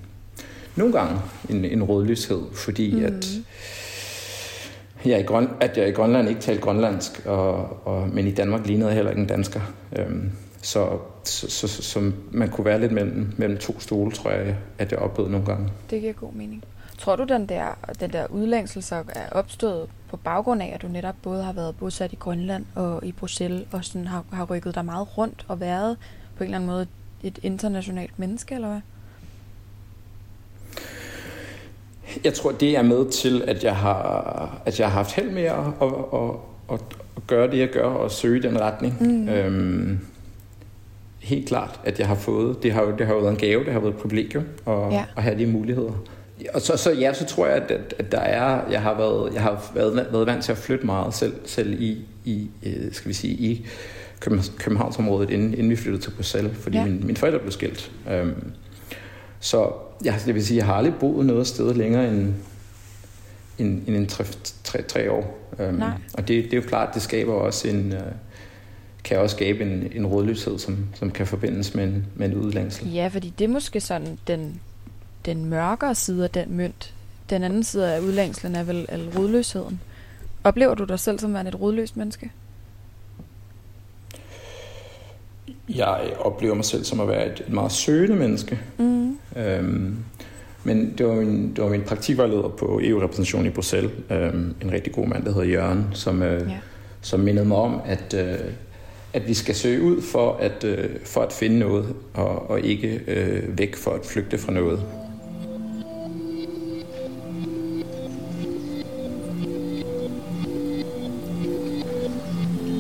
nogle 0.77 0.93
gange 0.93 1.21
en, 1.51 1.65
en 1.65 1.83
rødløshed, 1.83 2.43
fordi 2.53 2.95
mm. 2.95 3.05
at, 3.05 3.27
jeg 5.05 5.21
i 5.21 5.23
Grøn, 5.23 5.49
at 5.61 5.79
jeg 5.79 5.89
i 5.89 5.93
Grønland 5.93 6.29
ikke 6.29 6.41
talte 6.41 6.63
grønlandsk, 6.63 7.27
og, 7.27 7.87
og, 7.87 8.09
men 8.09 8.27
i 8.27 8.31
Danmark 8.33 8.67
lignede 8.67 8.89
jeg 8.89 8.95
heller 8.95 9.11
ikke 9.11 9.23
en 9.23 9.29
dansker. 9.29 9.61
Øhm, 9.99 10.31
så, 10.63 10.99
så, 11.25 11.51
så, 11.51 11.69
så, 11.69 11.83
så 11.83 12.13
man 12.31 12.49
kunne 12.49 12.65
være 12.65 12.81
lidt 12.81 12.93
mellem, 12.93 13.35
mellem 13.37 13.59
to 13.59 13.81
stole, 13.81 14.13
tror 14.13 14.31
jeg, 14.31 14.57
at 14.79 14.93
jeg 14.93 14.99
oplevede 14.99 15.33
nogle 15.33 15.47
gange. 15.47 15.69
Det 15.91 16.01
giver 16.01 16.13
god 16.13 16.33
mening. 16.33 16.65
Tror 16.99 17.17
du, 17.17 17.25
den 17.25 17.47
der, 17.47 17.79
den 18.01 18.13
der 18.13 18.27
udlængsel 18.27 18.83
så 18.83 18.95
er 18.95 19.31
opstået 19.31 19.89
på 20.11 20.17
baggrund 20.17 20.63
af, 20.63 20.73
at 20.75 20.83
du 20.83 20.89
netop 20.89 21.15
både 21.23 21.43
har 21.43 21.53
været 21.53 21.77
bosat 21.77 22.13
i 22.13 22.17
Grønland 22.17 22.65
og 22.75 23.05
i 23.05 23.13
Bruxelles, 23.13 23.67
og 23.73 23.85
sådan 23.85 24.07
har, 24.07 24.25
har 24.33 24.45
rykket 24.45 24.75
dig 24.75 24.85
meget 24.85 25.19
rundt 25.19 25.45
og 25.49 25.61
været 25.61 25.97
på 26.37 26.45
en 26.45 26.49
eller 26.49 26.57
anden 26.57 26.71
måde 26.71 26.87
et 27.23 27.39
internationalt 27.43 28.19
menneske, 28.19 28.55
eller 28.55 28.69
hvad? 28.69 28.81
Jeg 32.25 32.35
tror, 32.35 32.53
det 32.53 32.77
er 32.77 32.83
med 32.83 33.11
til, 33.11 33.45
at 33.47 33.65
jeg 33.65 33.77
har, 33.77 34.63
at 34.67 34.81
jeg 34.81 34.89
har 34.89 34.95
haft 34.95 35.13
held 35.13 35.31
med 35.31 35.43
at, 35.43 35.59
at, 35.83 35.89
at, 36.13 36.31
at, 36.73 36.81
at 37.17 37.27
gøre 37.27 37.51
det, 37.51 37.59
jeg 37.59 37.69
gør, 37.69 37.85
og 37.85 38.11
søge 38.11 38.43
den 38.43 38.61
retning. 38.61 38.97
Mm. 39.01 39.29
Øhm, 39.29 39.99
helt 41.19 41.49
klart, 41.49 41.81
at 41.85 41.99
jeg 41.99 42.09
har 42.09 42.15
fået. 42.15 42.63
Det 42.63 42.73
har 42.73 42.83
jo, 42.83 42.97
det 42.99 43.07
har 43.07 43.15
jo 43.15 43.21
været 43.21 43.33
en 43.33 43.39
gave, 43.39 43.65
det 43.65 43.73
har 43.73 43.81
været 43.81 43.95
et 43.95 44.01
privilegium 44.01 44.45
at, 44.67 44.93
ja. 44.93 45.05
at 45.17 45.23
have 45.23 45.39
de 45.39 45.47
muligheder. 45.47 45.93
Og 46.55 46.61
så, 46.61 46.77
så 46.77 46.93
ja, 46.93 47.13
så 47.13 47.25
tror 47.27 47.47
jeg, 47.47 47.57
at, 47.57 47.95
at 47.99 48.13
der 48.13 48.19
er, 48.19 48.71
jeg 48.71 48.83
har 48.83 48.95
været, 48.95 49.35
jeg 49.35 49.43
har 49.43 49.71
været, 49.75 50.07
været 50.13 50.27
vant 50.27 50.45
til 50.45 50.53
at 50.53 50.59
flytte 50.59 50.87
meget 50.87 51.15
selv, 51.15 51.35
selv 51.45 51.83
i, 51.83 51.99
i, 52.25 52.51
øh, 52.67 52.93
skal 52.93 53.09
vi 53.09 53.15
sige, 53.15 53.35
i 53.35 53.67
Københavnsområdet, 54.59 55.31
inden, 55.31 55.53
inden 55.53 55.71
vi 55.71 55.77
flyttede 55.77 56.03
til 56.03 56.11
Bruxelles, 56.11 56.59
fordi 56.59 56.77
ja. 56.77 56.85
min, 56.85 57.07
mine 57.07 57.17
forældre 57.17 57.39
blev 57.39 57.53
skilt. 57.53 57.93
Um, 58.23 58.53
så 59.41 59.73
ja, 60.05 60.15
det 60.27 60.35
vil 60.35 60.47
sige, 60.47 60.59
jeg 60.59 60.67
har 60.67 60.75
aldrig 60.75 60.95
boet 61.01 61.27
noget 61.27 61.47
sted 61.47 61.75
længere 61.75 62.09
end, 62.09 62.35
end, 63.59 63.83
end 63.87 63.97
en 63.97 64.07
tre, 64.07 64.25
tre, 64.65 64.83
tre 64.83 65.11
år. 65.11 65.51
Um, 65.59 65.83
og 66.15 66.29
det, 66.29 66.45
det 66.45 66.53
er 66.53 66.57
jo 66.57 66.69
klart, 66.69 66.95
det 66.95 67.03
skaber 67.03 67.33
også 67.33 67.69
en, 67.69 67.93
uh, 67.93 67.99
kan 69.05 69.19
også 69.19 69.37
skabe 69.37 69.63
en, 69.63 69.93
en 69.93 70.07
rådløshed, 70.07 70.59
som, 70.59 70.87
som 70.95 71.11
kan 71.11 71.27
forbindes 71.27 71.75
med 71.75 71.85
en, 71.85 72.07
med 72.15 72.29
en 72.29 72.35
udlængsel. 72.35 72.93
Ja, 72.93 73.09
fordi 73.09 73.35
det 73.39 73.45
er 73.45 73.49
måske 73.49 73.81
sådan 73.81 74.19
den, 74.27 74.61
den 75.27 75.45
mørkere 75.45 75.95
side 75.95 76.25
af 76.25 76.31
den 76.31 76.57
mønt. 76.57 76.95
Den 77.31 77.45
anden 77.45 77.65
side 77.65 77.95
af 77.95 78.01
udlængslen 78.01 78.55
er 78.55 78.63
vel 78.63 78.87
er 78.89 78.99
rådløsheden. 79.19 79.81
Oplever 80.45 80.75
du 80.75 80.85
dig 80.85 81.01
selv 81.01 81.19
som 81.19 81.35
værende 81.35 81.49
et 81.49 81.61
rådløst 81.61 81.97
menneske? 81.97 82.31
Jeg 85.75 86.01
oplever 86.21 86.55
mig 86.55 86.65
selv 86.65 86.85
som 86.85 87.01
at 87.01 87.09
være 87.09 87.27
et, 87.27 87.41
et 87.47 87.53
meget 87.53 87.73
søgende 87.73 88.17
menneske. 88.17 88.61
Mm. 88.79 89.19
Øhm, 89.37 89.97
men 90.65 90.95
det 90.99 91.07
var 91.07 91.15
min, 91.15 91.53
det 91.57 91.65
var 91.65 91.71
min 91.71 91.83
praktikvejleder 91.83 92.49
på 92.49 92.81
EU-repræsentationen 92.83 93.47
i 93.47 93.51
Bruxelles, 93.51 93.93
øhm, 94.11 94.55
en 94.63 94.73
rigtig 94.73 94.93
god 94.93 95.07
mand, 95.07 95.25
der 95.25 95.33
hedder 95.33 95.49
Jørgen, 95.49 95.87
som, 95.93 96.23
øh, 96.23 96.51
ja. 96.51 96.57
som 97.01 97.21
mindede 97.21 97.47
mig 97.47 97.57
om, 97.57 97.81
at, 97.87 98.15
øh, 98.15 98.39
at 99.13 99.29
vi 99.29 99.35
skal 99.35 99.55
søge 99.55 99.83
ud 99.83 100.03
for 100.03 100.33
at, 100.33 100.65
øh, 100.65 100.89
for 101.05 101.21
at 101.21 101.33
finde 101.33 101.59
noget, 101.59 101.95
og, 102.15 102.51
og 102.51 102.61
ikke 102.61 103.01
øh, 103.07 103.59
væk 103.59 103.77
for 103.77 103.91
at 103.91 104.07
flygte 104.07 104.39
fra 104.39 104.53
noget. 104.53 104.83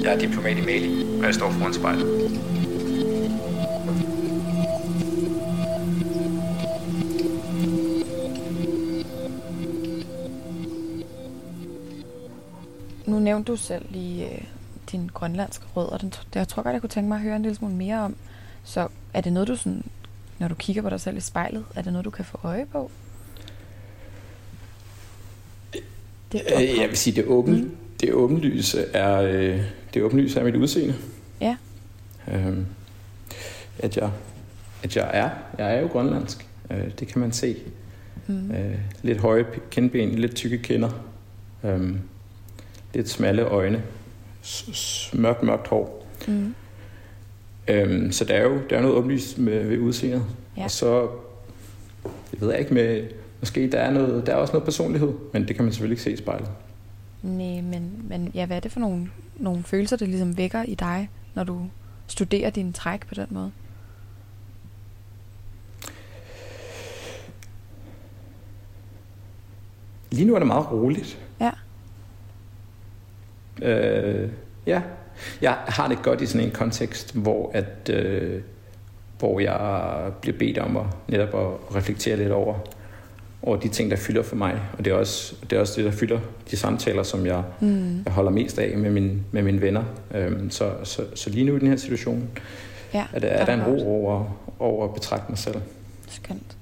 Jeg 0.03 0.15
er 0.15 0.19
diplomat 0.19 0.59
i 0.59 0.61
Mali, 0.61 1.19
og 1.19 1.25
jeg 1.25 1.35
står 1.35 1.51
foran 1.51 1.75
spejlet. 1.75 2.56
Nævnte 13.27 13.53
du 13.53 13.57
selv 13.57 13.85
lige 13.91 14.33
øh, 14.33 14.41
din 14.93 15.11
grønlandske 15.15 15.65
rød, 15.77 15.89
og 15.89 16.01
den, 16.01 16.13
jeg 16.35 16.49
tror 16.49 16.63
godt, 16.63 16.73
jeg 16.73 16.81
kunne 16.81 16.91
tænke 16.91 17.09
mig 17.09 17.17
at 17.17 17.23
høre 17.23 17.37
en 17.37 17.43
lille 17.43 17.55
smule 17.55 17.75
mere 17.75 18.01
om. 18.01 18.17
Så 18.65 18.89
er 19.15 19.21
det 19.21 19.33
noget, 19.33 19.49
du 19.49 19.57
sådan, 19.57 19.85
når 20.39 20.49
du 20.49 20.55
kigger 20.55 20.83
på 20.83 20.91
dig 20.91 21.01
selv 21.01 21.17
i 21.17 21.21
spejlet, 21.21 21.65
er 21.75 21.83
det 21.83 21.93
noget, 21.93 22.05
du 22.05 22.11
kan 22.11 22.25
få 22.25 22.41
øje 22.43 22.67
på? 22.73 22.91
Det 26.33 26.43
øh, 26.57 26.79
jeg 26.81 26.89
vil 26.89 26.97
sige, 26.97 27.17
det 27.17 27.25
åben, 27.25 27.55
mm. 27.55 27.77
det 28.01 28.13
åbenlyse 28.13 28.83
er, 28.93 29.21
øh, 29.21 29.61
det 29.95 30.03
åbenlyse 30.03 30.41
er 30.41 30.45
mit 30.45 30.57
udseende. 30.57 30.95
Ja. 31.41 31.57
Øhm, 32.29 32.67
at 33.79 33.97
jeg, 33.97 34.11
at 34.83 34.97
jeg 34.97 35.11
er, 35.13 35.31
jeg 35.59 35.77
er 35.77 35.81
jo 35.81 35.87
grønlandsk. 35.87 36.47
Øh, 36.71 36.91
det 36.99 37.09
kan 37.09 37.21
man 37.21 37.33
se. 37.33 37.57
Mm. 38.27 38.51
Øh, 38.51 38.79
lidt 39.03 39.19
høje 39.19 39.47
kindben, 39.71 40.19
lidt 40.19 40.35
tykke 40.35 40.59
kinder. 40.59 40.91
Øh, 41.65 41.97
lidt 42.97 43.09
smalle 43.09 43.43
øjne 43.43 43.83
mørkt, 45.13 45.43
mørkt 45.43 45.69
hår. 45.69 46.07
Mm. 46.29 46.55
Øhm, 47.69 48.13
så 48.13 48.25
der 48.25 48.35
er 48.35 48.43
jo 48.43 48.61
der 48.71 48.77
er 48.77 48.83
noget 48.83 48.97
oplyst 48.97 49.39
med, 49.39 49.69
ved 49.69 49.79
udseendet. 49.79 50.25
Ja. 50.57 50.65
Og 50.65 50.71
så, 50.71 51.09
jeg 52.05 52.41
ved 52.41 52.55
ikke 52.55 52.75
med, 52.75 53.07
måske 53.41 53.73
der 53.73 53.79
er, 53.79 53.91
noget, 53.91 54.27
der 54.27 54.33
er 54.33 54.37
også 54.37 54.53
noget 54.53 54.65
personlighed, 54.65 55.13
men 55.33 55.49
det 55.49 55.57
kan 55.57 55.65
man 55.65 55.73
selvfølgelig 55.73 55.93
ikke 55.93 56.03
se 56.03 56.13
i 56.13 56.17
spejlet. 56.17 56.49
Nej, 57.23 57.61
men, 57.61 58.05
men 58.09 58.31
ja, 58.35 58.47
hvad 58.47 58.57
er 58.57 58.61
det 58.61 58.73
for 58.73 58.81
nogle, 58.81 59.11
nogle 59.37 59.63
følelser, 59.63 59.97
det 59.97 60.09
ligesom 60.09 60.37
vækker 60.37 60.63
i 60.63 60.75
dig, 60.75 61.11
når 61.35 61.45
du 61.45 61.67
studerer 62.07 62.51
dine 62.51 62.73
træk 62.73 63.07
på 63.07 63.15
den 63.15 63.27
måde? 63.31 63.51
Lige 70.11 70.27
nu 70.27 70.35
er 70.35 70.39
det 70.39 70.47
meget 70.47 70.73
roligt. 70.73 71.26
Øh, 73.63 74.29
ja, 74.67 74.83
jeg 75.41 75.53
har 75.53 75.89
det 75.89 76.03
godt 76.03 76.21
i 76.21 76.27
sådan 76.27 76.47
en 76.47 76.53
kontekst, 76.53 77.15
hvor 77.15 77.51
at 77.55 77.91
øh, 77.91 78.41
hvor 79.19 79.41
jeg 79.41 80.13
bliver 80.21 80.39
bedt 80.39 80.59
om 80.59 80.77
at 80.77 80.85
netop 81.09 81.29
at 81.29 81.77
reflektere 81.77 82.17
lidt 82.17 82.31
over, 82.31 82.55
over 83.43 83.57
de 83.57 83.69
ting, 83.69 83.91
der 83.91 83.97
fylder 83.97 84.23
for 84.23 84.37
mig. 84.37 84.61
Og 84.79 84.85
det 84.85 84.91
er 84.93 84.95
også 84.95 85.35
det, 85.51 85.57
er 85.57 85.61
også 85.61 85.75
det 85.77 85.85
der 85.85 85.91
fylder 85.91 86.19
de 86.51 86.57
samtaler, 86.57 87.03
som 87.03 87.27
jeg, 87.27 87.43
mm. 87.61 88.03
jeg 88.05 88.13
holder 88.13 88.31
mest 88.31 88.59
af 88.59 88.79
med, 88.79 88.91
min, 88.91 89.25
med 89.33 89.43
mine 89.43 89.61
venner. 89.61 89.85
Øhm, 90.15 90.51
så, 90.51 90.73
så, 90.85 91.03
så 91.15 91.31
lige 91.31 91.45
nu 91.45 91.57
i 91.57 91.59
den 91.59 91.69
her 91.69 91.77
situation, 91.77 92.29
ja, 92.95 93.05
er, 93.13 93.19
der, 93.19 93.29
er 93.29 93.45
der 93.45 93.55
en 93.55 93.63
ro 93.63 93.89
over, 93.89 94.25
over 94.59 94.85
at 94.85 94.95
betragte 94.95 95.27
mig 95.29 95.39
selv. 95.39 95.57
Skønt. 96.09 96.57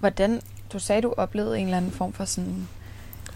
Hvordan, 0.00 0.40
du 0.72 0.78
sagde, 0.78 1.02
du 1.02 1.14
oplevede 1.16 1.58
en 1.58 1.64
eller 1.64 1.76
anden 1.76 1.90
form 1.90 2.12
for 2.12 2.24
sådan 2.24 2.68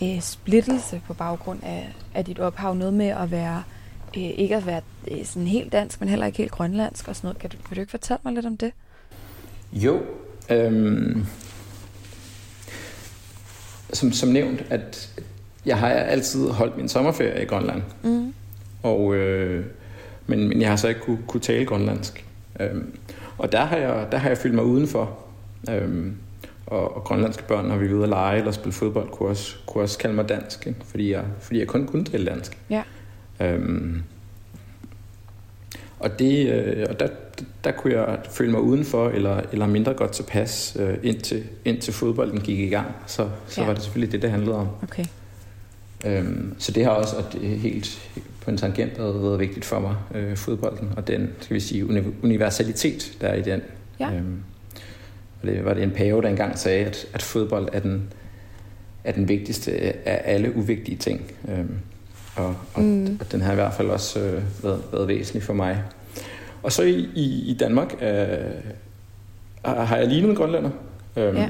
øh, 0.02 0.20
splittelse 0.20 1.00
på 1.06 1.14
baggrund 1.14 1.58
af, 1.62 1.94
af 2.14 2.24
dit 2.24 2.38
ophav. 2.38 2.74
Noget 2.74 2.94
med 2.94 3.06
at 3.06 3.30
være, 3.30 3.62
øh, 4.16 4.22
ikke 4.22 4.56
at 4.56 4.66
være 4.66 4.80
øh, 5.10 5.24
sådan 5.24 5.46
helt 5.46 5.72
dansk, 5.72 6.00
men 6.00 6.08
heller 6.08 6.26
ikke 6.26 6.38
helt 6.38 6.50
grønlandsk 6.50 7.08
og 7.08 7.16
sådan 7.16 7.28
noget. 7.28 7.38
Kan 7.38 7.50
du, 7.50 7.56
vil 7.68 7.76
du 7.76 7.80
ikke 7.80 7.90
fortælle 7.90 8.20
mig 8.24 8.32
lidt 8.32 8.46
om 8.46 8.56
det? 8.56 8.72
Jo. 9.72 10.00
Øhm, 10.50 11.26
som, 13.92 14.12
som 14.12 14.28
nævnt, 14.28 14.64
at 14.70 15.20
jeg 15.66 15.78
har 15.78 15.88
altid 15.88 16.48
holdt 16.48 16.76
min 16.76 16.88
sommerferie 16.88 17.42
i 17.42 17.46
Grønland. 17.46 17.82
Mm. 18.02 18.34
Og, 18.82 19.14
øh, 19.14 19.66
men, 20.26 20.48
men 20.48 20.60
jeg 20.60 20.68
har 20.68 20.76
så 20.76 20.88
ikke 20.88 21.00
kunne, 21.00 21.18
kunne 21.26 21.40
tale 21.40 21.66
grønlandsk. 21.66 22.24
Øhm, 22.60 22.98
og 23.38 23.52
der 23.52 23.64
har, 23.64 23.76
jeg, 23.76 24.06
der 24.12 24.18
har 24.18 24.28
jeg 24.28 24.38
følt 24.38 24.54
mig 24.54 24.64
udenfor. 24.64 25.18
Øhm, 25.70 26.16
og, 26.70 26.96
og 26.96 27.04
grønlandske 27.04 27.42
børn, 27.48 27.64
når 27.64 27.76
vi 27.76 27.86
er 27.86 27.94
ude 27.94 28.02
at 28.02 28.08
lege 28.08 28.38
eller 28.38 28.52
spille 28.52 28.72
fodbold, 28.72 29.08
kunne 29.08 29.28
også, 29.28 29.54
kunne 29.66 29.84
også 29.84 29.98
kalde 29.98 30.14
mig 30.14 30.28
dansk, 30.28 30.66
ikke? 30.66 30.78
Fordi, 30.84 31.12
jeg, 31.12 31.24
fordi 31.40 31.58
jeg 31.58 31.66
kun 31.66 31.86
kunne 31.86 32.04
tale 32.04 32.26
dansk. 32.26 32.58
Ja. 32.70 32.82
Øhm, 33.40 34.02
og 35.98 36.18
det, 36.18 36.48
øh, 36.52 36.86
og 36.90 37.00
der, 37.00 37.08
der 37.64 37.70
kunne 37.70 37.92
jeg 37.92 38.18
føle 38.30 38.50
mig 38.52 38.60
udenfor, 38.60 39.08
eller, 39.08 39.40
eller 39.52 39.66
mindre 39.66 39.94
godt 39.94 40.12
tilpas, 40.12 40.76
øh, 40.80 40.94
indtil, 41.02 41.44
indtil 41.64 41.92
fodbolden 41.94 42.40
gik 42.40 42.58
i 42.58 42.68
gang. 42.68 42.86
Så, 43.06 43.28
så 43.48 43.60
Ja. 43.60 43.66
var 43.66 43.74
det 43.74 43.82
selvfølgelig 43.82 44.12
det, 44.12 44.22
det 44.22 44.30
handlede 44.30 44.56
om. 44.56 44.68
Okay. 44.82 45.04
Øhm, 46.06 46.54
så 46.58 46.72
det 46.72 46.84
har 46.84 46.90
også 46.90 47.16
og 47.16 47.24
det 47.32 47.40
helt 47.40 48.10
på 48.44 48.50
en 48.50 48.56
tangent 48.56 48.98
været, 48.98 49.22
været 49.22 49.38
vigtigt 49.40 49.64
for 49.64 49.80
mig, 49.80 49.94
øh, 50.14 50.36
fodbolden, 50.36 50.88
og 50.96 51.06
den, 51.08 51.30
skal 51.40 51.54
vi 51.54 51.60
sige, 51.60 51.84
uni- 51.86 52.14
universalitet, 52.24 53.12
der 53.20 53.26
er 53.28 53.34
i 53.34 53.42
den. 53.42 53.60
Ja. 54.00 54.12
Øhm, 54.14 54.36
og 55.42 55.46
det 55.48 55.64
var 55.64 55.74
det 55.74 55.82
en 55.82 55.90
pave, 55.90 56.22
der 56.22 56.28
engang 56.28 56.58
sagde, 56.58 56.84
at, 56.84 57.06
at 57.14 57.22
fodbold 57.22 57.68
er 57.72 57.80
den, 57.80 58.12
er 59.04 59.12
den 59.12 59.28
vigtigste 59.28 59.72
af 60.08 60.22
alle 60.24 60.56
uvigtige 60.56 60.96
ting. 60.96 61.32
Øhm, 61.48 61.74
og, 62.36 62.56
og, 62.74 62.82
Mm. 62.82 62.88
mm. 62.88 63.16
og 63.20 63.32
den 63.32 63.40
har 63.40 63.52
i 63.52 63.54
hvert 63.54 63.74
fald 63.74 63.88
også 63.88 64.20
øh, 64.20 64.42
været, 64.62 64.82
været 64.92 65.08
væsentlig 65.08 65.42
for 65.42 65.52
mig. 65.54 65.82
Og 66.62 66.72
så 66.72 66.82
i, 66.82 67.08
i, 67.14 67.50
i 67.50 67.56
Danmark 67.60 67.94
øh, 68.02 68.38
har 69.64 69.96
jeg 69.96 70.06
lignet 70.08 70.30
en 70.30 70.36
grønlænder. 70.36 70.70
Øhm, 71.16 71.36
Ja. 71.36 71.48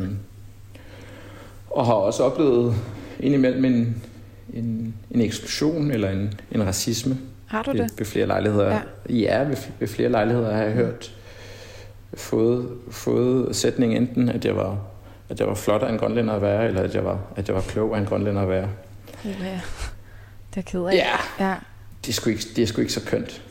Og 1.70 1.86
har 1.86 1.92
også 1.92 2.22
oplevet 2.22 2.74
indimellem 3.20 3.64
en, 3.64 4.02
en, 4.54 4.94
en 5.10 5.20
eksklusion 5.20 5.90
eller 5.90 6.10
en, 6.10 6.34
en 6.52 6.66
racisme 6.66 7.18
Har 7.46 7.62
du 7.62 7.70
ved, 7.72 7.80
det? 7.80 7.92
ved 7.98 8.06
flere 8.06 8.26
lejligheder. 8.26 8.66
Ja. 8.66 8.80
Ja, 9.10 9.14
ja 9.14 9.38
ved, 9.48 9.56
ved 9.78 9.88
flere 9.88 10.08
lejligheder 10.08 10.54
har 10.54 10.62
jeg 10.62 10.72
hørt 10.72 11.14
fået, 12.14 12.68
fået 12.90 13.56
sætning 13.56 13.96
enten, 13.96 14.28
at 14.28 14.44
jeg 14.44 14.56
var 14.56 14.78
at 15.30 15.40
jeg 15.40 15.48
var 15.48 15.54
flot 15.54 15.82
af 15.82 15.92
en 15.92 15.98
grønlænder 15.98 16.34
at 16.34 16.42
være, 16.42 16.66
eller 16.66 16.82
at 16.82 16.94
jeg 16.94 17.04
var, 17.04 17.18
at 17.36 17.48
jeg 17.48 17.56
var 17.56 17.62
klog 17.62 17.96
af 17.96 18.00
en 18.00 18.06
grønlænder 18.06 18.42
at 18.42 18.48
være. 18.48 18.68
Ja. 19.24 19.60
Det 20.54 20.56
er 20.56 20.62
ked 20.62 20.84
af. 20.84 20.94
Ja, 20.94 21.46
ja. 21.46 21.54
det 22.04 22.08
er 22.08 22.12
sgu 22.12 22.30
ikke, 22.30 22.44
det 22.56 22.62
er 22.62 22.66
sgu 22.66 22.80
ikke 22.80 22.92
så 22.92 23.04
kønt. 23.06 23.42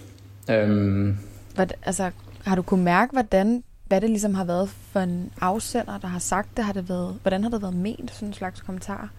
Øhm, 0.50 1.18
Hvad, 1.56 1.68
altså, 1.84 2.12
har 2.44 2.56
du 2.56 2.62
kunne 2.62 2.84
mærke, 2.84 3.12
hvordan, 3.12 3.64
hvad 3.86 4.02
det 4.02 4.10
ligesom 4.10 4.34
har 4.34 4.44
været 4.44 4.70
for 4.70 5.00
en 5.00 5.32
afsender, 5.42 5.98
der 5.98 6.08
har 6.08 6.20
sagt 6.20 6.58
det? 6.58 6.66
Har 6.66 6.74
det 6.74 6.90
været, 6.90 7.18
hvordan 7.22 7.44
har 7.44 7.50
det 7.50 7.62
været 7.62 7.76
ment, 7.76 8.12
sådan 8.14 8.28
en 8.28 8.34
slags 8.34 8.62
kommentar? 8.62 9.10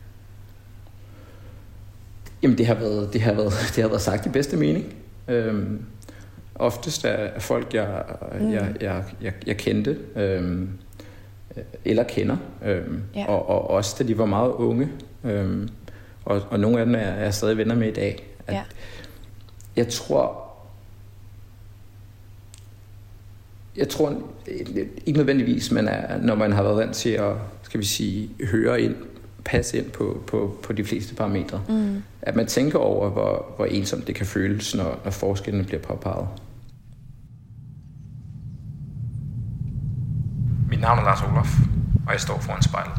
Jamen, 2.42 2.58
det 2.58 2.66
har 2.66 2.74
været, 2.74 3.12
det 3.12 3.20
har 3.20 3.32
været, 3.32 3.52
det 3.74 3.82
har 3.82 3.88
været 3.88 4.02
sagt 4.02 4.26
i 4.26 4.28
bedste 4.28 4.56
mening. 4.56 4.84
Øhm, 5.28 5.84
oftest 6.60 7.04
er 7.04 7.38
folk, 7.40 7.74
jeg, 7.74 8.02
Mm. 8.40 8.52
jeg, 8.52 8.74
jeg, 8.80 9.04
jeg, 9.22 9.32
jeg 9.46 9.56
kendte, 9.56 9.98
øhm, 10.16 10.68
eller 11.84 12.02
kender, 12.02 12.36
øhm, 12.64 13.02
Ja. 13.16 13.26
og, 13.28 13.48
og 13.48 13.70
også 13.70 13.96
da 13.98 14.04
de 14.08 14.18
var 14.18 14.26
meget 14.26 14.50
unge, 14.50 14.88
øhm, 15.24 15.68
og, 16.24 16.42
og 16.50 16.60
nogle 16.60 16.78
af 16.80 16.86
dem 16.86 16.94
er, 16.94 16.98
er 16.98 17.22
jeg 17.24 17.34
stadig 17.34 17.56
venner 17.56 17.74
med 17.74 17.88
i 17.88 17.92
dag. 17.94 18.26
At 18.46 18.54
Ja. 18.54 18.62
Jeg 19.76 19.88
tror, 19.88 20.44
jeg 23.76 23.88
tror 23.88 24.14
ikke 25.06 25.18
nødvendigvis, 25.18 25.70
men 25.72 25.88
er, 25.88 26.18
når 26.22 26.34
man 26.34 26.52
har 26.52 26.62
været 26.62 26.76
vant 26.76 26.94
til 26.96 27.10
at, 27.10 27.32
skal 27.62 27.80
vi 27.80 27.84
sige, 27.84 28.30
høre 28.50 28.80
ind, 28.82 28.94
passe 29.44 29.78
ind 29.78 29.90
på, 29.90 30.22
på, 30.26 30.58
på 30.62 30.72
de 30.72 30.84
fleste 30.84 31.14
parametre, 31.14 31.62
Mm. 31.68 32.02
at 32.22 32.36
man 32.36 32.46
tænker 32.46 32.78
over, 32.78 33.08
hvor, 33.10 33.46
hvor 33.56 33.66
ensomt 33.66 34.06
det 34.06 34.14
kan 34.14 34.26
føles, 34.26 34.74
når, 34.74 35.00
når 35.04 35.10
forskellene 35.10 35.64
bliver 35.64 35.82
påpeget. 35.82 36.26
Mit 40.80 40.86
navn 40.86 40.98
er 40.98 41.02
Lars 41.02 41.22
Olof, 41.22 41.58
og 42.06 42.12
jeg 42.12 42.20
står 42.20 42.38
foran 42.38 42.62
spejlet. 42.62 42.96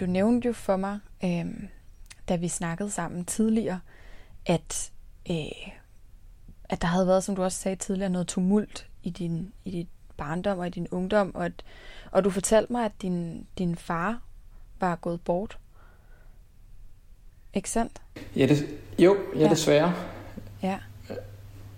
Du 0.00 0.06
nævnte 0.06 0.46
jo 0.46 0.52
for 0.52 0.76
mig, 0.76 0.98
øh, 1.24 1.46
da 2.28 2.36
vi 2.36 2.48
snakkede 2.48 2.90
sammen 2.90 3.24
tidligere, 3.24 3.80
at, 4.46 4.92
øh, 5.30 5.72
at 6.64 6.82
der 6.82 6.88
havde 6.88 7.06
været, 7.06 7.24
som 7.24 7.36
du 7.36 7.42
også 7.42 7.58
sagde 7.58 7.76
tidligere, 7.76 8.10
noget 8.10 8.28
tumult 8.28 8.86
i 9.02 9.10
din, 9.10 9.52
i 9.64 9.70
dit 9.70 9.88
barndom 10.16 10.58
og 10.58 10.66
i 10.66 10.70
din 10.70 10.88
ungdom, 10.90 11.34
og, 11.34 11.44
at, 11.44 11.64
og 12.10 12.24
du 12.24 12.30
fortalte 12.30 12.72
mig, 12.72 12.84
at 12.84 13.02
din, 13.02 13.46
din 13.58 13.76
far 13.76 14.20
var 14.80 14.96
gået 14.96 15.20
bort. 15.20 15.58
Ikke 17.58 17.70
sandt? 17.70 17.92
Ja, 18.36 18.46
det, 18.46 18.66
jo, 18.98 19.16
ja, 19.36 19.40
Ja. 19.40 19.50
desværre. 19.50 19.94
Ja. 20.62 20.74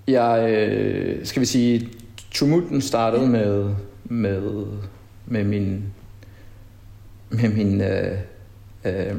Jeg, 0.08 0.50
øh, 0.50 1.26
skal 1.26 1.40
vi 1.40 1.46
sige, 1.46 1.88
tumulten 2.30 2.80
startede 2.80 3.26
med, 3.28 3.74
med, 4.04 4.66
med 5.26 5.44
min, 5.44 5.84
med 7.30 7.48
min, 7.48 7.80
øh, 7.80 8.18
øh, 8.84 9.16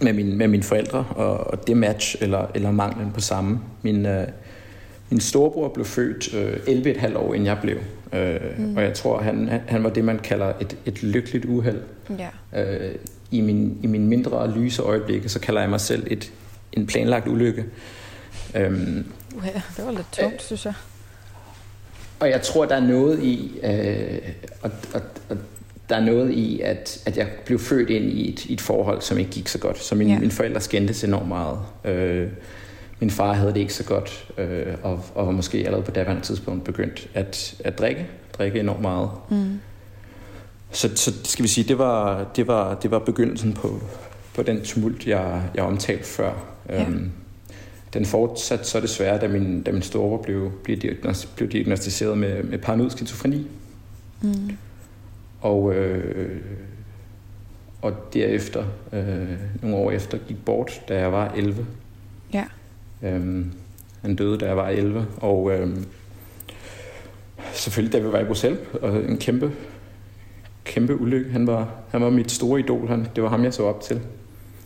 med, 0.00 0.12
min, 0.12 0.36
med 0.36 0.48
mine 0.48 0.62
forældre, 0.62 1.04
og, 1.10 1.46
og 1.46 1.66
det 1.66 1.76
match, 1.76 2.16
eller, 2.20 2.46
eller 2.54 2.70
manglen 2.70 3.12
på 3.12 3.20
samme. 3.20 3.60
Min, 3.82 4.06
øh, 4.06 4.26
min 5.10 5.20
storebror 5.20 5.68
blev 5.68 5.84
født 5.86 6.34
øh, 6.34 6.52
11,5 7.06 7.16
år, 7.18 7.34
inden 7.34 7.46
jeg 7.46 7.58
blev. 7.62 7.76
Øh, 8.12 8.40
Mm. 8.58 8.76
Og 8.76 8.82
jeg 8.82 8.94
tror, 8.94 9.20
han, 9.22 9.48
han- 9.48 9.60
han 9.68 9.84
var 9.84 9.90
det, 9.90 10.04
man 10.04 10.18
kalder 10.18 10.52
et, 10.60 10.76
et 10.86 11.02
lykkeligt 11.02 11.44
uheld. 11.44 11.82
Ja. 12.52 12.62
Øh, 12.64 12.94
i, 13.30 13.40
min, 13.40 13.78
I 13.82 13.86
min 13.86 14.06
mindre 14.08 14.50
lyse 14.50 14.82
øjeblikke, 14.82 15.28
så 15.28 15.40
kalder 15.40 15.60
jeg 15.60 15.70
mig 15.70 15.80
selv 15.80 16.06
et, 16.10 16.32
en 16.72 16.86
planlagt 16.86 17.28
ulykke. 17.28 17.64
Øhm, 18.54 19.04
Uha, 19.36 19.50
det 19.76 19.84
var 19.86 19.90
lidt 19.92 20.12
tungt, 20.12 20.42
synes 20.42 20.64
jeg. 20.64 20.74
og 22.20 22.30
jeg 22.30 22.42
tror, 22.42 22.64
der 22.66 22.76
er 22.76 22.80
noget 22.80 23.22
i, 23.22 23.60
øh, 23.62 24.18
og, 24.62 24.70
og, 24.94 25.00
og 25.28 25.36
der 25.88 25.96
er 25.96 26.00
noget 26.04 26.30
i, 26.32 26.60
at, 26.60 27.02
at 27.06 27.16
jeg 27.16 27.28
blev 27.46 27.58
født 27.58 27.90
ind 27.90 28.04
i 28.04 28.32
et, 28.32 28.44
i 28.44 28.52
et 28.52 28.60
forhold, 28.60 29.00
som 29.02 29.18
ikke 29.18 29.30
gik 29.30 29.48
så 29.48 29.58
godt. 29.58 29.78
Så 29.82 29.94
mine, 29.94 30.10
Ja. 30.10 30.14
ja. 30.14 30.20
mine 30.20 30.32
forældre 30.32 30.60
skændtes 30.60 31.04
enormt 31.04 31.28
meget. 31.28 31.58
Øh, 31.84 32.28
min 33.00 33.10
far 33.10 33.32
havde 33.32 33.52
det 33.54 33.60
ikke 33.60 33.74
så 33.74 33.84
godt, 33.84 34.28
øh, 34.38 34.66
og, 34.82 35.04
og 35.14 35.26
var 35.26 35.32
måske 35.32 35.58
allerede 35.58 35.82
på 35.84 35.90
daværende 35.90 36.22
tidspunkt 36.22 36.64
begyndt 36.64 37.08
at, 37.14 37.54
at 37.64 37.78
drikke, 37.78 38.06
drikke 38.38 38.60
enormt 38.60 38.80
meget. 38.82 39.10
Mm. 39.30 39.60
Så, 40.72 40.96
så 40.96 41.12
skal 41.24 41.42
vi 41.42 41.48
sige, 41.48 41.68
det 41.68 41.78
var, 41.78 42.24
det 42.36 42.46
var, 42.46 42.74
det 42.74 42.90
var 42.90 42.98
begyndelsen 42.98 43.52
på, 43.52 43.80
på 44.34 44.42
den 44.42 44.62
tumult, 44.62 45.06
jeg, 45.06 45.42
jeg 45.54 45.64
omtalte 45.64 46.04
før. 46.04 46.32
Ja. 46.68 46.82
Øhm, 46.82 47.10
den 47.92 48.06
fortsatte 48.06 48.64
så 48.64 48.80
desværre, 48.80 49.20
da 49.20 49.28
min, 49.28 49.62
da 49.62 49.72
min 49.72 49.82
storebror 49.82 50.22
blev, 50.22 50.52
blev, 50.64 50.76
diagnos, 50.76 51.26
blev 51.26 51.48
diagnostiseret 51.48 52.18
med, 52.18 52.42
med 52.42 52.58
paranoid 52.58 52.90
skizofreni. 52.90 53.46
Mm. 54.22 54.56
Og, 55.40 55.74
øh, 55.74 56.40
og 57.82 57.92
derefter, 58.14 58.64
øh, 58.92 59.28
nogle 59.62 59.76
år 59.76 59.90
efter, 59.90 60.18
gik 60.18 60.44
bort, 60.44 60.82
da 60.88 60.98
jeg 60.98 61.12
var 61.12 61.32
11. 61.36 61.66
Ja. 62.32 62.44
Øhm, 63.02 63.52
han 64.02 64.16
døde, 64.16 64.38
da 64.38 64.46
jeg 64.46 64.56
var 64.56 64.68
11. 64.68 65.06
Og 65.16 65.52
øhm, 65.52 65.84
selvfølgelig, 67.52 67.92
da 67.92 67.98
vi 67.98 68.12
var 68.12 68.18
i 68.18 68.24
Bruxelles, 68.24 68.60
og 68.82 68.96
en 68.96 69.18
kæmpe, 69.18 69.52
kæmpe 70.64 71.00
ulykke. 71.00 71.30
Han 71.32 71.46
var, 71.46 71.68
han 71.90 72.00
var 72.02 72.10
mit 72.10 72.30
store 72.32 72.60
idol. 72.60 72.88
Han, 72.88 73.06
det 73.16 73.22
var 73.22 73.28
ham, 73.30 73.44
jeg 73.44 73.54
så 73.54 73.62
op 73.64 73.80
til. 73.80 74.00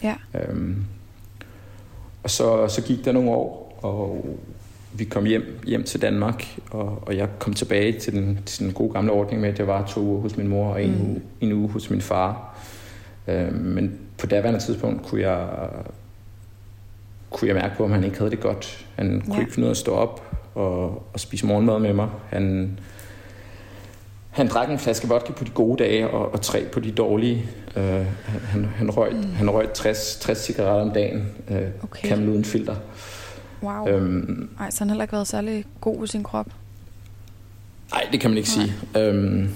Ja. 0.02 0.14
Øhm, 0.35 0.76
og 2.22 2.30
så, 2.30 2.68
så 2.68 2.83
gik 2.83 3.04
der 3.04 3.12
nogle 3.12 3.30
år, 3.30 3.78
og 3.83 4.26
vi 4.92 5.04
kom 5.04 5.24
hjem, 5.24 5.61
hjem 5.66 5.83
til 5.85 6.02
Danmark, 6.02 6.44
og, 6.70 7.02
og 7.07 7.16
jeg 7.16 7.28
kom 7.38 7.54
tilbage 7.54 7.98
til 8.00 8.12
den, 8.12 8.38
til 8.46 8.64
den 8.64 8.72
gode 8.72 8.92
gamle 8.92 9.12
ordning 9.12 9.40
med, 9.40 9.48
at 9.48 9.59
jeg 9.59 9.66
var 9.66 9.87
to 9.87 10.00
uger 10.00 10.20
hos 10.20 10.37
min 10.37 10.48
mor 10.48 10.68
og 10.72 10.83
en, 10.85 10.90
Mm. 10.98 11.11
uge, 11.11 11.20
en 11.40 11.52
uge 11.52 11.68
hos 11.68 11.90
min 11.90 12.00
far. 12.00 12.59
Øhm, 13.28 13.54
men 13.54 13.98
på 14.18 14.26
daværende 14.26 14.61
tidspunkt 14.61 15.02
kunne 15.07 15.20
jeg, 15.20 15.48
kunne 17.30 17.48
jeg 17.48 17.54
mærke 17.57 17.76
på, 17.76 17.85
at 17.85 17.90
han 17.90 18.04
ikke 18.04 18.18
havde 18.18 18.30
det 18.30 18.40
godt. 18.40 18.87
Han 18.96 19.20
kunne 19.20 19.35
Ja. 19.35 19.40
ikke 19.40 19.52
finde 19.52 19.66
ud 19.66 19.68
af 19.70 19.72
at 19.74 19.76
stå 19.76 19.92
op 19.92 20.37
og, 20.54 21.02
og 21.12 21.20
spise 21.20 21.46
morgenmad 21.46 21.78
med 21.78 21.92
mig. 21.92 22.09
Han, 22.28 22.78
han 24.35 24.49
drak 24.49 24.70
en 24.70 24.79
flaske 24.79 25.09
vodka 25.09 25.33
på 25.33 25.44
de 25.44 25.51
gode 25.51 25.85
dage, 25.85 26.09
og, 26.11 26.33
og 26.33 26.40
tre 26.42 26.64
på 26.73 26.81
de 26.81 26.90
dårlige. 26.90 27.44
Uh, 27.77 27.83
han, 28.27 28.64
han, 28.77 28.90
røg, 28.90 29.12
Mm. 29.12 29.23
han 29.35 29.51
røg 29.51 29.73
60, 29.75 30.16
60 30.20 30.38
cigaretter 30.38 30.83
om 30.83 30.90
dagen, 30.90 31.29
uh, 31.51 31.57
Okay. 31.83 32.09
Camel 32.09 32.29
uden 32.29 32.44
filter. 32.44 32.77
Wow. 33.62 33.88
Øhm, 33.88 34.49
Ej, 34.61 34.70
så 34.70 34.79
han 34.81 34.88
har 34.88 34.94
heller 34.94 35.05
ikke 35.05 35.12
været 35.12 35.27
særlig 35.27 35.64
god 35.81 35.99
ved 36.01 36.09
sin 36.09 36.23
krop. 36.23 36.47
Nej, 37.92 38.07
det 38.12 38.20
kan 38.20 38.31
man 38.31 38.38
ikke 38.38 38.51
Nej. 38.57 38.66
sige. 38.66 39.03
Øhm, 39.05 39.49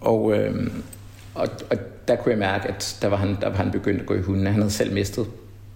og, 0.00 0.32
øhm, 0.38 0.72
og, 1.34 1.48
og 1.70 1.76
der 2.08 2.16
kunne 2.16 2.30
jeg 2.30 2.38
mærke, 2.38 2.68
at 2.68 2.98
der 3.02 3.08
var 3.08 3.16
han, 3.16 3.36
der 3.40 3.48
var 3.48 3.56
han 3.56 3.70
begyndt 3.70 4.00
at 4.00 4.06
gå 4.06 4.14
i 4.14 4.20
hunden. 4.20 4.46
Han 4.46 4.54
havde 4.54 4.70
selv 4.70 4.92
mistet 4.94 5.26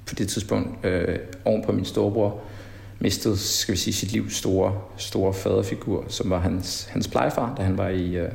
på 0.07 0.15
det 0.15 0.29
tidspunkt 0.29 0.87
øh, 0.87 1.19
oven 1.45 1.63
på 1.65 1.73
min 1.73 1.85
storebror 1.85 2.41
mistede, 3.01 3.37
skal 3.39 3.73
vi 3.73 3.79
sige, 3.79 3.95
sit 3.95 4.13
livs 4.13 4.37
store, 4.37 4.75
store 4.97 5.35
faderfigur, 5.35 6.05
som 6.09 6.31
var 6.31 6.39
hans, 6.41 6.89
hans 6.91 7.09
plejefar, 7.09 7.55
da 7.59 7.63
han 7.63 7.79
var 7.79 7.89
i, 7.89 8.17
øh, 8.17 8.29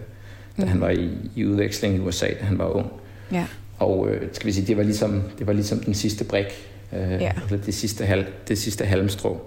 da 0.61 0.65
han 0.65 0.81
var 0.81 0.89
i, 0.89 1.09
i 1.35 1.45
udveksling 1.45 1.95
i 1.95 1.99
USA, 1.99 2.27
da 2.27 2.45
han 2.45 2.57
var 2.57 2.65
ung. 2.65 2.91
Ja. 3.31 3.45
Og 3.79 4.07
øh, 4.09 4.21
skal 4.33 4.47
vi 4.47 4.51
sige, 4.51 4.67
det 4.67 4.77
var 4.77 4.83
ligesom, 4.83 5.21
det 5.39 5.47
var 5.47 5.53
ligesom 5.53 5.79
den 5.79 5.93
sidste 5.93 6.23
brik, 6.23 6.45
øh, 6.93 6.99
Ja. 7.11 7.31
eller 7.51 7.63
det 7.65 7.73
sidste, 7.73 8.05
hal, 8.05 8.25
det 8.47 8.57
sidste 8.57 8.85
halmstrå. 8.85 9.41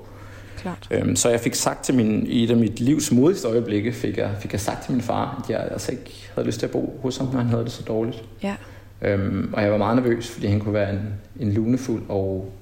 Klart. 0.58 0.88
Øhm, 0.90 1.16
så 1.16 1.28
jeg 1.30 1.40
fik 1.40 1.54
sagt 1.54 1.84
til 1.84 1.94
min, 1.94 2.26
i 2.26 2.44
et 2.44 2.50
af 2.50 2.56
mit 2.56 2.80
livs 2.80 3.12
modigste 3.12 3.48
øjeblikke, 3.48 3.92
fik 3.92 4.16
jeg, 4.16 4.30
fik 4.40 4.52
jeg 4.52 4.60
sagt 4.60 4.84
til 4.84 4.92
min 4.92 5.00
far, 5.02 5.42
at 5.44 5.50
jeg 5.50 5.68
altså 5.70 5.92
ikke 5.92 6.30
havde 6.34 6.46
lyst 6.46 6.58
til 6.58 6.66
at 6.66 6.72
bo 6.72 6.98
hos 7.02 7.16
ham, 7.16 7.26
når 7.32 7.38
han 7.38 7.46
havde 7.46 7.64
det 7.64 7.72
så 7.72 7.82
dårligt. 7.82 8.24
Ja. 8.42 8.54
Øhm, 9.02 9.50
og 9.52 9.62
jeg 9.62 9.72
var 9.72 9.78
meget 9.78 9.96
nervøs, 9.96 10.28
fordi 10.30 10.46
han 10.46 10.60
kunne 10.60 10.74
være 10.74 10.92
en, 10.92 11.00
en 11.40 11.52
lunefuld 11.52 12.02
og, 12.08 12.52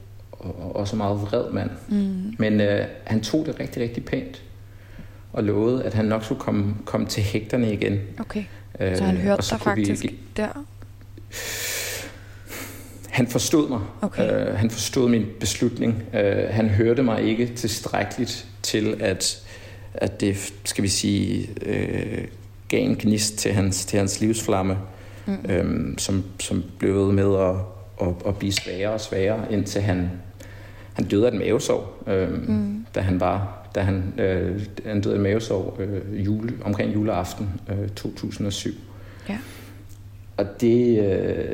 og, 0.45 0.59
og 0.65 0.77
også 0.77 0.97
meget 0.97 1.21
vred 1.23 1.51
mand. 1.53 1.71
Mm. 1.89 2.35
Men 2.39 2.61
øh, 2.61 2.87
han 3.05 3.21
tog 3.21 3.47
det 3.47 3.61
rigtig, 3.61 3.83
rigtig 3.83 4.05
pænt 4.05 4.43
og 5.33 5.45
lovede, 5.45 5.85
at 5.85 5.95
han 5.95 6.05
nok 6.05 6.25
skulle 6.25 6.41
komme, 6.41 6.75
komme 6.85 7.07
til 7.07 7.23
hægterne 7.23 7.73
igen. 7.73 7.99
Okay. 8.21 8.45
Øh, 8.81 8.97
Så 8.97 9.05
han 9.05 9.17
hørte 9.17 9.43
så 9.43 9.55
dig 9.55 9.61
kunne 9.61 9.75
vi- 9.77 9.87
faktisk 9.87 10.15
der? 10.37 10.65
Han 13.09 13.27
forstod 13.27 13.69
mig. 13.69 13.81
Okay. 14.03 14.49
Øh, 14.51 14.55
han 14.59 14.71
forstod 14.71 15.09
min 15.09 15.27
beslutning. 15.41 16.03
Øh, 16.15 16.45
han 16.51 16.69
hørte 16.69 17.03
mig 17.03 17.23
ikke 17.23 17.47
tilstrækkeligt 17.55 18.47
til, 18.63 18.97
at, 19.01 19.43
at 19.95 20.21
det, 20.21 20.53
skal 20.65 20.85
vi 20.85 20.89
sige, 20.89 21.49
øh, 21.67 22.25
gav 22.69 22.83
en 22.85 22.97
gnist 22.97 23.37
til 23.39 23.53
hans, 23.53 23.85
til 23.87 23.99
hans 23.99 24.21
livsflamme, 24.21 24.77
Mm. 25.27 25.51
øh, 25.51 25.99
som, 25.99 26.25
som 26.41 26.65
blev 26.79 26.95
ved 26.95 27.13
med 27.13 27.37
at, 27.39 27.55
at, 28.09 28.15
at 28.27 28.37
blive 28.37 28.53
sværere 28.53 28.93
og 28.93 29.01
sværere, 29.01 29.53
indtil 29.53 29.81
han, 29.83 30.11
han 30.95 31.05
døde 31.05 31.27
af 31.27 31.33
et 31.33 31.39
mavesår, 31.39 32.03
øh, 32.07 32.49
Mm. 32.49 32.87
da 32.95 33.01
han 33.01 33.21
var 33.21 33.61
da 33.75 33.81
han, 33.81 34.15
øh, 34.19 34.61
han 34.87 35.01
døde 35.01 35.15
af 35.15 35.21
mavesår 35.21 35.77
øh, 35.81 36.25
jule, 36.27 36.53
omkring 36.65 36.95
juleaften 36.95 37.49
øh, 37.69 37.89
2007. 37.89 38.71
Ja. 39.29 39.39
Og 40.37 40.47
det, 40.61 40.99
øh, 40.99 41.45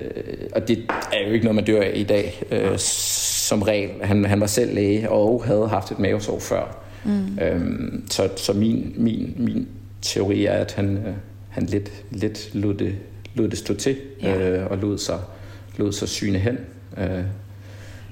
og 0.55 0.69
det 0.69 0.79
er 1.13 1.27
jo 1.27 1.33
ikke 1.33 1.45
noget, 1.45 1.55
man 1.55 1.65
dør 1.65 1.83
af 1.83 1.93
i 1.95 2.03
dag, 2.05 2.43
øh, 2.51 2.79
som 2.79 3.63
regel. 3.63 3.91
Han, 4.03 4.25
han 4.25 4.41
var 4.41 4.47
selv 4.47 4.75
læge 4.75 5.11
og 5.11 5.45
havde 5.45 5.69
haft 5.69 5.91
et 5.91 5.99
mavesår 5.99 6.39
før. 6.39 6.77
Mm. 7.05 7.39
Øhm, 7.43 8.05
så 8.11 8.29
så 8.37 8.53
min, 8.53 8.95
min, 8.97 9.35
min 9.39 9.69
teori 10.03 10.45
er, 10.45 10.53
at 10.53 10.73
han, 10.73 10.97
øh, 10.97 11.15
han 11.49 11.67
lidt, 11.67 11.91
lidt 12.11 12.55
lod, 12.55 12.75
det, 12.75 12.95
lod 13.35 13.49
det 13.49 13.59
stå 13.59 13.75
til, 13.75 13.97
Ja. 14.23 14.51
øh, 14.51 14.71
og 14.71 14.79
lod 14.79 14.99
sig, 14.99 15.19
lod 15.77 15.93
sig 15.93 16.09
syne 16.09 16.39
hen. 16.39 16.59
Øh, 16.99 17.25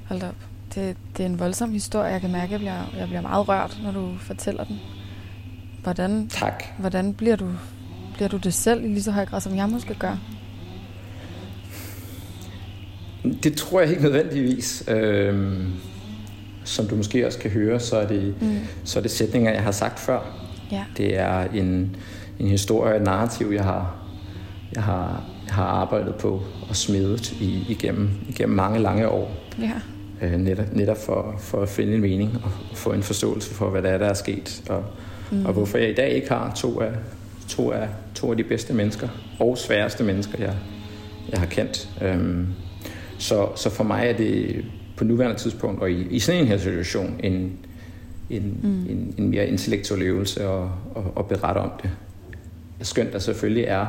Hold 0.09 0.21
da 0.21 0.27
op. 0.27 0.35
Det, 0.79 0.97
det 1.17 1.23
er 1.23 1.27
en 1.29 1.39
voldsom 1.39 1.73
historie. 1.73 2.07
Jeg 2.13 2.21
kan 2.21 2.33
mærke, 2.33 2.45
at 2.45 2.51
jeg 2.51 2.59
bliver, 2.61 2.99
jeg 2.99 3.07
bliver 3.09 3.21
meget 3.21 3.49
rørt, 3.49 3.79
når 3.83 3.91
du 3.93 4.09
fortæller 4.21 4.65
den. 4.65 4.77
Hvordan, 5.83 6.29
tak. 6.29 6.65
hvordan 6.79 7.15
bliver, 7.15 7.37
du, 7.37 7.49
bliver 8.15 8.29
du 8.29 8.37
det 8.37 8.55
selv 8.55 8.85
i 8.85 8.89
lige 8.89 9.03
så 9.03 9.11
høj 9.11 9.27
grad, 9.27 9.41
som 9.41 9.57
jeg 9.57 9.69
måske 9.69 9.95
gør? 9.95 10.17
Det 13.43 13.55
tror 13.57 13.81
jeg 13.81 13.91
ikke 13.91 14.03
nødvendigvis. 14.03 14.85
Øhm, 14.89 15.73
som 16.65 16.87
du 16.87 16.97
måske 16.97 17.27
også 17.27 17.39
kan 17.39 17.51
høre, 17.51 17.81
så 17.81 17.97
er 17.97 18.07
det, 18.07 18.35
Mm. 18.43 18.59
så 18.85 18.99
er 18.99 19.03
det 19.03 19.11
sætninger, 19.11 19.53
jeg 19.53 19.63
har 19.63 19.71
sagt 19.73 19.99
før. 19.99 20.21
Ja. 20.71 20.85
Det 20.97 21.19
er 21.19 21.41
en, 21.45 21.97
en 22.39 22.49
historie, 22.49 22.97
et 22.97 23.03
narrativ, 23.03 23.47
jeg 23.55 23.65
har, 23.65 23.97
jeg 24.73 24.83
har, 24.83 25.23
jeg 25.47 25.55
har 25.55 25.65
arbejdet 25.65 26.15
på 26.15 26.43
og 26.69 26.77
smedet 26.77 27.33
i, 27.33 27.65
igennem, 27.69 28.11
igennem 28.29 28.57
mange 28.57 28.79
lange 28.79 29.09
år. 29.09 29.31
Ja. 29.61 29.73
Øh, 30.23 30.33
netop, 30.33 30.67
netop 30.73 30.97
for, 30.97 31.35
for 31.39 31.63
at 31.63 31.69
finde 31.69 31.95
en 31.95 32.01
mening 32.01 32.31
og 32.45 32.51
få 32.75 32.93
en 32.93 33.03
forståelse 33.03 33.55
for, 33.55 33.71
hvad 33.71 33.83
der 33.83 33.89
er, 33.89 33.99
der 33.99 34.07
er 34.07 34.15
sket. 34.15 34.63
Og, 34.69 34.85
mm. 35.31 35.47
og 35.47 35.53
hvorfor 35.53 35.79
jeg 35.79 35.91
i 35.91 35.95
dag 35.95 36.11
ikke 36.11 36.29
har 36.29 36.53
to 36.55 36.81
af, 36.81 36.93
to 37.49 37.73
af, 37.73 37.89
to 38.15 38.31
af 38.31 38.37
de 38.37 38.45
bedste 38.45 38.75
mennesker 38.75 39.09
og 39.41 39.59
sværeste 39.59 40.05
mennesker, 40.05 40.39
jeg, 40.39 40.55
jeg 41.31 41.41
har 41.41 41.47
kendt. 41.47 41.89
Øhm, 42.03 42.47
så, 43.19 43.49
så 43.57 43.71
for 43.71 43.85
mig 43.85 44.07
er 44.07 44.17
det 44.17 44.65
på 44.97 45.05
nuværende 45.05 45.37
tidspunkt, 45.37 45.83
og 45.83 45.91
i, 45.91 46.07
i 46.11 46.19
sådan 46.19 46.41
en 46.41 46.47
her 46.47 46.59
situation, 46.59 47.21
en, 47.21 47.53
en, 48.31 48.59
mm. 48.63 48.69
en, 48.69 49.15
en 49.19 49.29
mere 49.29 49.47
intellektuel 49.47 50.03
øvelse 50.03 50.45
at, 50.45 50.63
at, 50.97 51.03
at 51.19 51.27
berette 51.27 51.59
om 51.59 51.71
det. 51.83 51.91
Skønt 52.83 53.13
der 53.13 53.19
selvfølgelig 53.19 53.65
er 53.65 53.87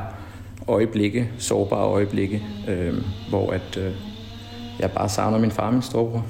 øjeblikke, 0.68 1.30
sårbare 1.38 1.84
øjeblikke, 1.84 2.42
øh, 2.68 2.94
hvor 3.28 3.50
at, 3.50 3.76
øh, 3.76 3.92
jeg 4.80 4.90
bare 4.90 5.08
savner 5.08 5.38
min 5.38 5.50
far 5.50 5.66
og 5.66 5.72
min 5.72 5.82
storebror. 5.82 6.24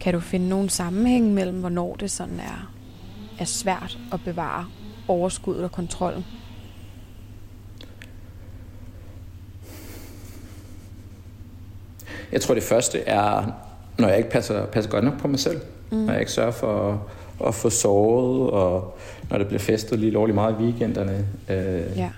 Kan 0.00 0.14
du 0.14 0.20
finde 0.20 0.48
nogen 0.48 0.68
sammenhæng 0.68 1.34
mellem, 1.34 1.60
hvornår 1.60 1.96
det 2.00 2.10
sådan 2.10 2.40
er, 2.40 2.72
er 3.38 3.44
svært 3.44 3.98
at 4.12 4.20
bevare 4.24 4.66
overskuddet 5.08 5.64
og 5.64 5.72
kontrollen? 5.72 6.24
Jeg 12.32 12.40
tror, 12.40 12.54
det 12.54 12.62
første 12.62 12.98
er, 13.00 13.46
når 13.98 14.08
jeg 14.08 14.16
ikke 14.18 14.30
passer, 14.30 14.66
passer 14.66 14.90
godt 14.90 15.04
nok 15.04 15.18
på 15.20 15.28
mig 15.28 15.38
selv. 15.40 15.60
Mm. 15.90 15.96
Når 15.98 16.12
jeg 16.12 16.20
ikke 16.20 16.32
sørger 16.32 16.50
for 16.50 16.92
at, 16.92 16.98
at 17.48 17.54
få 17.54 17.70
sovet, 17.70 18.50
og 18.50 18.98
når 19.30 19.38
det 19.38 19.46
bliver 19.46 19.60
festet 19.60 19.98
lige 19.98 20.10
lovligt 20.12 20.34
meget 20.34 20.56
i 20.60 20.62
weekenderne. 20.62 21.26
Øh, 21.48 21.96
Ja. 21.96 22.10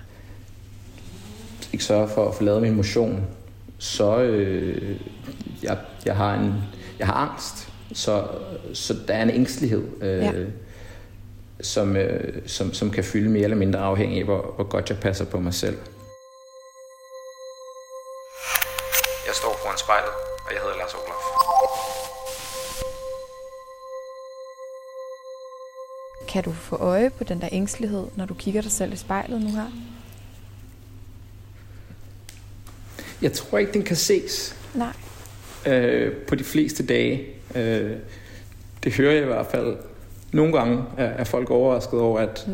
ikke 1.73 1.83
sørger 1.85 2.07
for 2.07 2.29
at 2.29 2.35
få 2.35 2.43
lavet 2.43 2.61
min 2.61 2.75
motion, 2.75 3.23
så 3.77 4.19
øh, 4.21 4.99
jeg, 5.63 5.77
jeg, 6.05 6.15
har 6.15 6.33
en, 6.33 6.53
jeg 6.99 7.07
har 7.07 7.13
angst. 7.13 7.69
Så, 7.93 8.27
så 8.73 8.95
der 9.07 9.13
er 9.13 9.21
en 9.23 9.29
ængstelighed, 9.29 9.83
øh, 10.01 10.17
Ja. 10.23 10.31
som, 11.61 11.95
øh, 11.95 12.47
som, 12.47 12.73
som 12.73 12.91
kan 12.91 13.03
fylde 13.03 13.29
mere 13.29 13.43
eller 13.43 13.57
mindre 13.57 13.79
afhængig 13.79 14.17
af, 14.19 14.25
hvor, 14.25 14.53
hvor 14.55 14.63
godt 14.63 14.89
jeg 14.89 14.99
passer 14.99 15.25
på 15.25 15.39
mig 15.39 15.53
selv. 15.53 15.77
Jeg 19.27 19.35
står 19.35 19.57
foran 19.63 19.77
spejlet, 19.77 20.09
og 20.47 20.53
jeg 20.53 20.61
hedder 20.61 20.77
Lars 20.77 20.93
Olof. 20.93 21.23
Kan 26.27 26.43
du 26.43 26.51
få 26.53 26.75
øje 26.75 27.09
på 27.09 27.23
den 27.23 27.41
der 27.41 27.49
ængstelighed, 27.51 28.05
når 28.15 28.25
du 28.25 28.33
kigger 28.33 28.61
dig 28.61 28.71
selv 28.71 28.93
i 28.93 28.95
spejlet 28.95 29.41
nu 29.41 29.49
her? 29.49 29.67
Jeg 33.21 33.33
tror 33.33 33.57
ikke, 33.57 33.73
den 33.73 33.83
kan 33.83 33.95
ses 33.95 34.55
Nej. 34.73 34.93
Øh, 35.67 36.11
på 36.13 36.35
de 36.35 36.43
fleste 36.43 36.85
dage. 36.85 37.21
Øh, 37.55 37.91
det 38.83 38.93
hører 38.93 39.13
jeg 39.13 39.23
i 39.23 39.25
hvert 39.25 39.45
fald. 39.45 39.75
Nogle 40.31 40.53
gange 40.57 40.83
er, 40.97 41.05
er 41.05 41.23
folk 41.23 41.49
overrasket 41.51 41.99
over, 41.99 42.19
at, 42.19 42.43
Mm. 42.47 42.53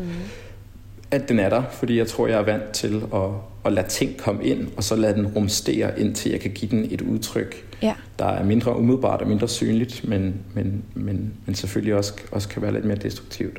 at 1.10 1.28
den 1.28 1.38
er 1.38 1.48
der, 1.48 1.62
fordi 1.72 1.98
jeg 1.98 2.06
tror, 2.06 2.26
jeg 2.26 2.38
er 2.38 2.42
vant 2.44 2.70
til 2.72 3.02
at, 3.14 3.20
at 3.64 3.72
lade 3.72 3.88
ting 3.88 4.16
komme 4.18 4.44
ind, 4.44 4.68
og 4.76 4.84
så 4.84 4.96
lade 4.96 5.14
den 5.14 5.26
rumstere, 5.26 6.00
indtil 6.00 6.30
jeg 6.30 6.40
kan 6.40 6.50
give 6.50 6.70
den 6.70 6.86
et 6.90 7.00
udtryk, 7.00 7.66
Ja. 7.82 7.94
der 8.18 8.24
er 8.26 8.44
mindre 8.44 8.76
umiddelbart 8.76 9.22
og 9.22 9.28
mindre 9.28 9.48
synligt, 9.48 10.08
men, 10.08 10.34
men, 10.54 10.84
men, 10.94 11.32
men 11.46 11.54
selvfølgelig 11.54 11.94
også, 11.94 12.12
også 12.32 12.48
kan 12.48 12.62
være 12.62 12.72
lidt 12.72 12.84
mere 12.84 12.96
destruktivt. 12.96 13.58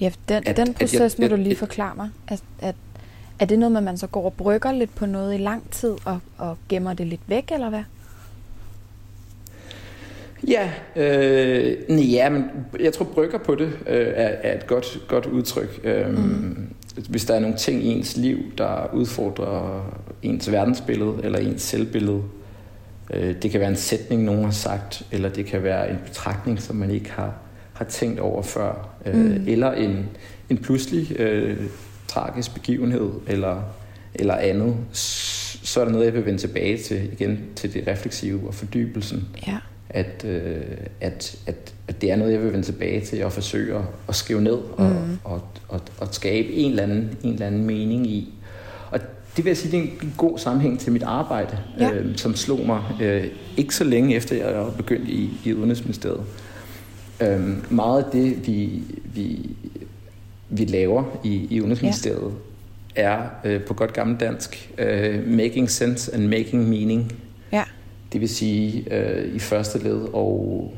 Ja, 0.00 0.12
den, 0.28 0.42
At- 0.46 0.56
den 0.56 0.68
at 0.68 0.74
proces 0.74 1.18
jeg- 1.18 1.30
må 1.30 1.36
du 1.36 1.42
lige 1.42 1.56
forklare 1.56 1.92
mig. 1.96 2.08
At, 2.28 2.42
at, 2.58 2.74
er 3.38 3.44
det 3.44 3.58
noget 3.58 3.72
med, 3.72 3.78
at 3.80 3.84
man 3.84 3.98
så 3.98 4.06
går 4.06 4.24
og 4.24 4.32
brygger 4.32 4.72
lidt 4.72 4.94
på 4.94 5.06
noget 5.06 5.34
i 5.34 5.38
lang 5.38 5.70
tid 5.70 5.94
og, 6.04 6.18
og 6.38 6.56
gemmer 6.68 6.94
det 6.94 7.06
lidt 7.06 7.20
væk, 7.26 7.50
eller 7.52 7.68
hvad? 7.68 7.82
Ja, 10.48 10.70
øh, 10.96 11.76
nej, 11.88 12.04
ja, 12.04 12.28
men 12.28 12.44
jeg 12.80 12.92
tror, 12.92 13.04
brygger 13.04 13.38
på 13.38 13.54
det 13.54 13.66
øh, 13.88 14.06
er, 14.06 14.28
er 14.42 14.56
et 14.56 14.66
godt, 14.66 14.98
godt 15.08 15.26
udtryk. 15.26 15.80
Øhm, 15.84 16.14
mm. 16.14 16.56
Hvis 17.08 17.24
der 17.24 17.34
er 17.34 17.40
nogle 17.40 17.56
ting 17.56 17.82
i 17.84 17.86
ens 17.86 18.16
liv, 18.16 18.38
der 18.58 18.90
udfordrer 18.94 19.86
ens 20.22 20.52
verdensbillede 20.52 21.14
eller 21.24 21.38
ens 21.38 21.62
selvbillede, 21.62 22.22
øh, 23.14 23.34
det 23.42 23.50
kan 23.50 23.60
være 23.60 23.68
en 23.70 23.76
sætning, 23.76 24.22
nogen 24.24 24.44
har 24.44 24.50
sagt, 24.50 25.02
eller 25.12 25.28
det 25.28 25.46
kan 25.46 25.62
være 25.62 25.90
en 25.90 25.96
betragtning, 26.06 26.62
som 26.62 26.76
man 26.76 26.90
ikke 26.90 27.10
har, 27.12 27.34
har 27.72 27.84
tænkt 27.84 28.20
over 28.20 28.42
før, 28.42 28.88
øh, 29.06 29.14
Mm. 29.16 29.44
eller 29.46 29.72
en, 29.72 30.06
en 30.50 30.58
pludselig 30.58 31.20
øh, 31.20 31.56
tragisk 32.08 32.54
begivenhed, 32.54 33.10
eller, 33.26 33.62
eller 34.14 34.34
andet, 34.34 34.76
så 34.92 35.80
er 35.80 35.84
der 35.84 35.92
noget, 35.92 36.04
jeg 36.06 36.14
vil 36.14 36.26
vende 36.26 36.38
tilbage 36.38 36.78
til 36.78 37.12
igen, 37.12 37.38
til 37.56 37.74
det 37.74 37.86
refleksive 37.86 38.40
og 38.46 38.54
fordybelsen 38.54 39.28
Ja. 39.46 39.56
At, 39.96 40.24
øh, 40.28 40.56
at, 41.00 41.36
at, 41.46 41.74
at 41.88 42.00
det 42.00 42.10
er 42.10 42.16
noget, 42.16 42.32
jeg 42.32 42.42
vil 42.42 42.52
vende 42.52 42.64
tilbage 42.66 43.00
til 43.00 43.24
og 43.24 43.32
forsøge 43.32 43.76
at, 44.08 44.14
skrive 44.14 44.42
ned 44.42 44.52
og, 44.76 44.90
Mhm. 44.90 45.18
og, 45.24 45.42
og, 45.68 45.80
og 45.98 46.08
skabe 46.10 46.48
en 46.52 46.70
eller, 46.70 46.82
anden, 46.82 47.10
en 47.22 47.32
eller 47.32 47.46
anden 47.46 47.64
mening 47.64 48.06
i. 48.06 48.34
Og 48.90 48.98
det 49.36 49.44
vil 49.44 49.50
jeg 49.50 49.56
sige, 49.56 49.70
det 49.72 49.78
er 49.78 49.82
en 50.02 50.14
god 50.16 50.38
sammenhæng 50.38 50.80
til 50.80 50.92
mit 50.92 51.02
arbejde, 51.02 51.58
Ja. 51.78 51.92
øh, 51.92 52.16
som 52.16 52.34
slog 52.36 52.66
mig 52.66 52.82
øh, 53.02 53.24
ikke 53.56 53.74
så 53.74 53.84
længe 53.84 54.14
efter, 54.16 54.36
jeg 54.36 54.54
var 54.54 54.70
begyndt 54.70 55.08
i, 55.08 55.30
i 55.44 55.52
Udenrigsministeriet. 55.54 56.20
Øh, 57.22 57.72
meget 57.72 58.04
af 58.04 58.10
det, 58.12 58.46
vi, 58.46 58.82
vi, 59.14 59.50
vi 60.48 60.64
laver 60.64 61.04
i, 61.24 61.46
i 61.50 61.60
Udenrigsministeriet, 61.60 62.32
ja. 62.96 63.02
er 63.02 63.22
øh, 63.44 63.62
på 63.64 63.74
godt 63.74 63.92
gammelt 63.92 64.20
dansk 64.20 64.70
øh, 64.78 65.28
making 65.28 65.70
sense 65.70 66.14
and 66.14 66.26
making 66.28 66.68
meaning. 66.68 67.12
Det 68.16 68.20
vil 68.20 68.28
sige 68.28 68.94
øh, 68.94 69.34
i 69.34 69.38
første 69.38 69.78
led 69.78 70.02
at 70.02 70.70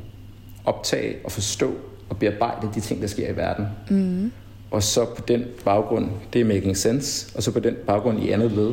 optage 0.64 1.16
og 1.24 1.33
forstå 1.33 1.74
at 2.11 2.16
bearbejde 2.18 2.68
de 2.74 2.81
ting, 2.81 3.01
der 3.01 3.07
sker 3.07 3.29
i 3.29 3.37
verden. 3.37 3.66
Mm. 3.90 4.33
Og 4.70 4.83
så 4.83 5.05
på 5.05 5.22
den 5.29 5.44
baggrund, 5.64 6.09
det 6.33 6.40
er 6.40 6.44
making 6.44 6.77
sense, 6.77 7.37
og 7.37 7.42
så 7.42 7.53
på 7.53 7.61
den 7.61 7.74
baggrund 7.87 8.22
i 8.24 8.31
andet 8.31 8.53
led, 8.53 8.72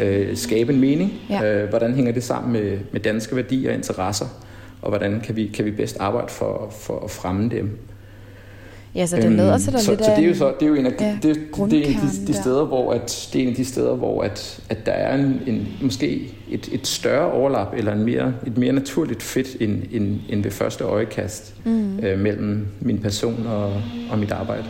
øh, 0.00 0.36
skabe 0.36 0.72
en 0.72 0.80
mening. 0.80 1.12
Ja. 1.30 1.62
Øh, 1.62 1.68
hvordan 1.68 1.94
hænger 1.94 2.12
det 2.12 2.24
sammen 2.24 2.52
med, 2.52 2.78
med 2.92 3.00
danske 3.00 3.36
værdier 3.36 3.70
og 3.70 3.76
interesser, 3.76 4.26
og 4.82 4.88
hvordan 4.88 5.20
kan 5.20 5.36
vi, 5.36 5.46
kan 5.46 5.64
vi 5.64 5.70
bedst 5.70 5.96
arbejde 6.00 6.28
for, 6.28 6.68
for 6.80 7.00
at 7.04 7.10
fremme 7.10 7.48
dem. 7.50 7.78
Ja, 8.98 9.06
så 9.06 9.16
det 9.16 9.32
lader 9.32 9.58
sig 9.58 9.72
da 9.72 9.78
så, 9.78 9.90
lidt 9.90 10.04
så 10.04 10.10
det 10.16 10.24
er 10.24 10.28
jo 10.28 10.34
så 10.34 10.54
det 10.60 10.62
er 10.62 10.68
jo 10.68 10.74
en 10.74 10.86
af 10.86 10.92
ja, 11.00 11.18
det, 11.22 11.22
det, 11.24 11.34
er 11.72 11.88
en 11.88 11.94
af 11.94 12.00
de, 12.00 12.26
de 12.26 12.34
steder 12.34 12.64
hvor 12.64 12.92
at 12.92 13.28
det 13.32 13.38
er 13.38 13.42
en 13.42 13.48
af 13.48 13.54
de 13.54 13.64
steder 13.64 13.94
hvor 13.94 14.22
at, 14.22 14.60
at 14.68 14.86
der 14.86 14.92
er 14.92 15.14
en, 15.14 15.40
en 15.46 15.68
måske 15.82 16.34
et, 16.50 16.68
et 16.72 16.86
større 16.86 17.32
overlap 17.32 17.74
eller 17.76 17.92
en 17.92 18.04
mere 18.04 18.34
et 18.46 18.58
mere 18.58 18.72
naturligt 18.72 19.22
fedt 19.22 19.56
end, 19.60 19.82
end, 19.90 20.20
end 20.28 20.42
ved 20.42 20.50
første 20.50 20.84
øjekast 20.84 21.54
mm. 21.64 21.98
øh, 21.98 22.18
mellem 22.18 22.66
min 22.80 22.98
person 22.98 23.46
og, 23.46 23.72
og 24.10 24.18
mit 24.18 24.32
arbejde. 24.32 24.64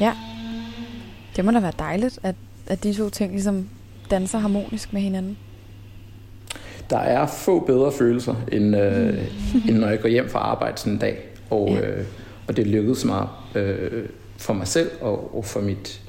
Ja. 0.00 0.12
Det 1.36 1.44
må 1.44 1.50
da 1.50 1.60
være 1.60 1.72
dejligt 1.78 2.18
at 2.22 2.34
at 2.70 2.84
de 2.84 2.92
to 2.92 3.10
ting 3.10 3.32
ligesom 3.32 3.68
danser 4.10 4.38
harmonisk 4.38 4.92
med 4.92 5.00
hinanden. 5.00 5.36
Der 6.90 6.98
er 6.98 7.26
få 7.26 7.60
bedre 7.60 7.92
følelser 7.92 8.34
end, 8.52 8.76
øh, 8.76 9.14
mm. 9.54 9.62
end 9.68 9.78
når 9.78 9.88
jeg 9.88 10.00
går 10.00 10.08
hjem 10.08 10.28
fra 10.28 10.38
arbejde 10.38 10.78
sådan 10.78 10.92
en 10.92 10.98
dag 10.98 11.18
og 11.50 11.68
ja. 11.70 11.88
øh, 11.88 12.04
og 12.50 12.56
det 12.56 12.66
lykkedes 12.66 13.04
mig 13.04 13.28
øh, 13.54 14.08
for 14.36 14.52
mig 14.52 14.68
selv 14.68 14.90
og, 15.00 15.36
og 15.36 15.44
for, 15.44 15.60
mit, 15.60 16.02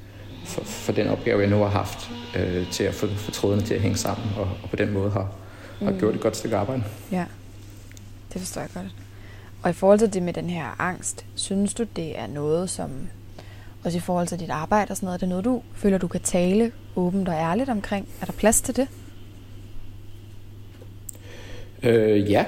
for, 0.45 0.63
for 0.63 0.91
den 0.91 1.07
opgave, 1.07 1.41
jeg 1.41 1.49
nu 1.49 1.57
har 1.57 1.67
haft 1.67 2.09
øh, 2.37 2.71
til 2.71 2.83
at 2.83 2.93
få, 2.93 3.07
få 3.07 3.31
trådene 3.31 3.61
til 3.61 3.73
at 3.73 3.81
hænge 3.81 3.97
sammen, 3.97 4.27
og, 4.37 4.49
og 4.63 4.69
på 4.69 4.75
den 4.75 4.93
måde 4.93 5.11
har, 5.11 5.31
mm. 5.79 5.87
har 5.87 5.93
gjort 5.99 6.15
et 6.15 6.21
godt 6.21 6.37
stykke 6.37 6.55
arbejde. 6.55 6.83
Ja, 7.11 7.25
det 8.33 8.41
forstår 8.41 8.61
jeg 8.61 8.69
godt. 8.73 8.85
Og 9.63 9.69
i 9.69 9.73
forhold 9.73 9.99
til 9.99 10.13
det 10.13 10.23
med 10.23 10.33
den 10.33 10.49
her 10.49 10.75
angst, 10.79 11.25
synes 11.35 11.73
du, 11.73 11.85
det 11.95 12.19
er 12.19 12.27
noget, 12.27 12.69
som 12.69 12.91
også 13.83 13.97
i 13.97 14.01
forhold 14.01 14.27
til 14.27 14.39
dit 14.39 14.49
arbejde 14.49 14.91
og 14.91 14.97
sådan 14.97 15.05
noget, 15.05 15.15
er 15.15 15.19
det 15.19 15.29
noget, 15.29 15.45
du 15.45 15.61
føler, 15.73 15.97
du 15.97 16.07
kan 16.07 16.21
tale 16.21 16.71
åbent 16.95 17.29
og 17.29 17.35
ærligt 17.35 17.69
omkring? 17.69 18.07
Er 18.21 18.25
der 18.25 18.33
plads 18.33 18.61
til 18.61 18.75
det? 18.75 18.87
Øh, 21.83 22.31
ja, 22.31 22.45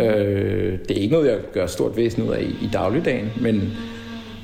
Øh, 0.00 0.78
det 0.88 0.90
er 0.90 1.00
ikke 1.00 1.12
noget, 1.12 1.30
jeg 1.30 1.38
gør 1.52 1.66
stort 1.66 1.96
væsen 1.96 2.22
ud 2.22 2.32
af 2.32 2.42
i, 2.42 2.64
i 2.64 2.70
dagligdagen, 2.72 3.30
men, 3.40 3.72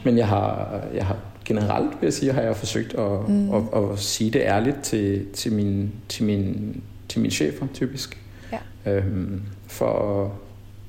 men 0.04 0.18
jeg 0.18 0.28
har, 0.28 0.80
jeg 0.94 1.06
har 1.06 1.16
generelt, 1.44 1.90
vil 2.00 2.06
jeg 2.06 2.12
sige, 2.12 2.32
har 2.32 2.42
jeg 2.42 2.56
forsøgt 2.56 2.94
at, 2.94 3.28
mm. 3.28 3.54
at, 3.54 3.62
at, 3.76 3.92
at 3.92 3.98
sige 3.98 4.30
det 4.30 4.40
ærligt 4.40 4.82
til, 4.82 5.26
til, 5.32 5.52
min, 5.52 5.92
til, 6.08 6.24
min, 6.24 6.76
til 7.08 7.20
mine 7.20 7.32
chefer, 7.32 7.66
typisk. 7.74 8.20
Ja. 8.52 8.92
Øhm, 8.92 9.42
for, 9.66 10.32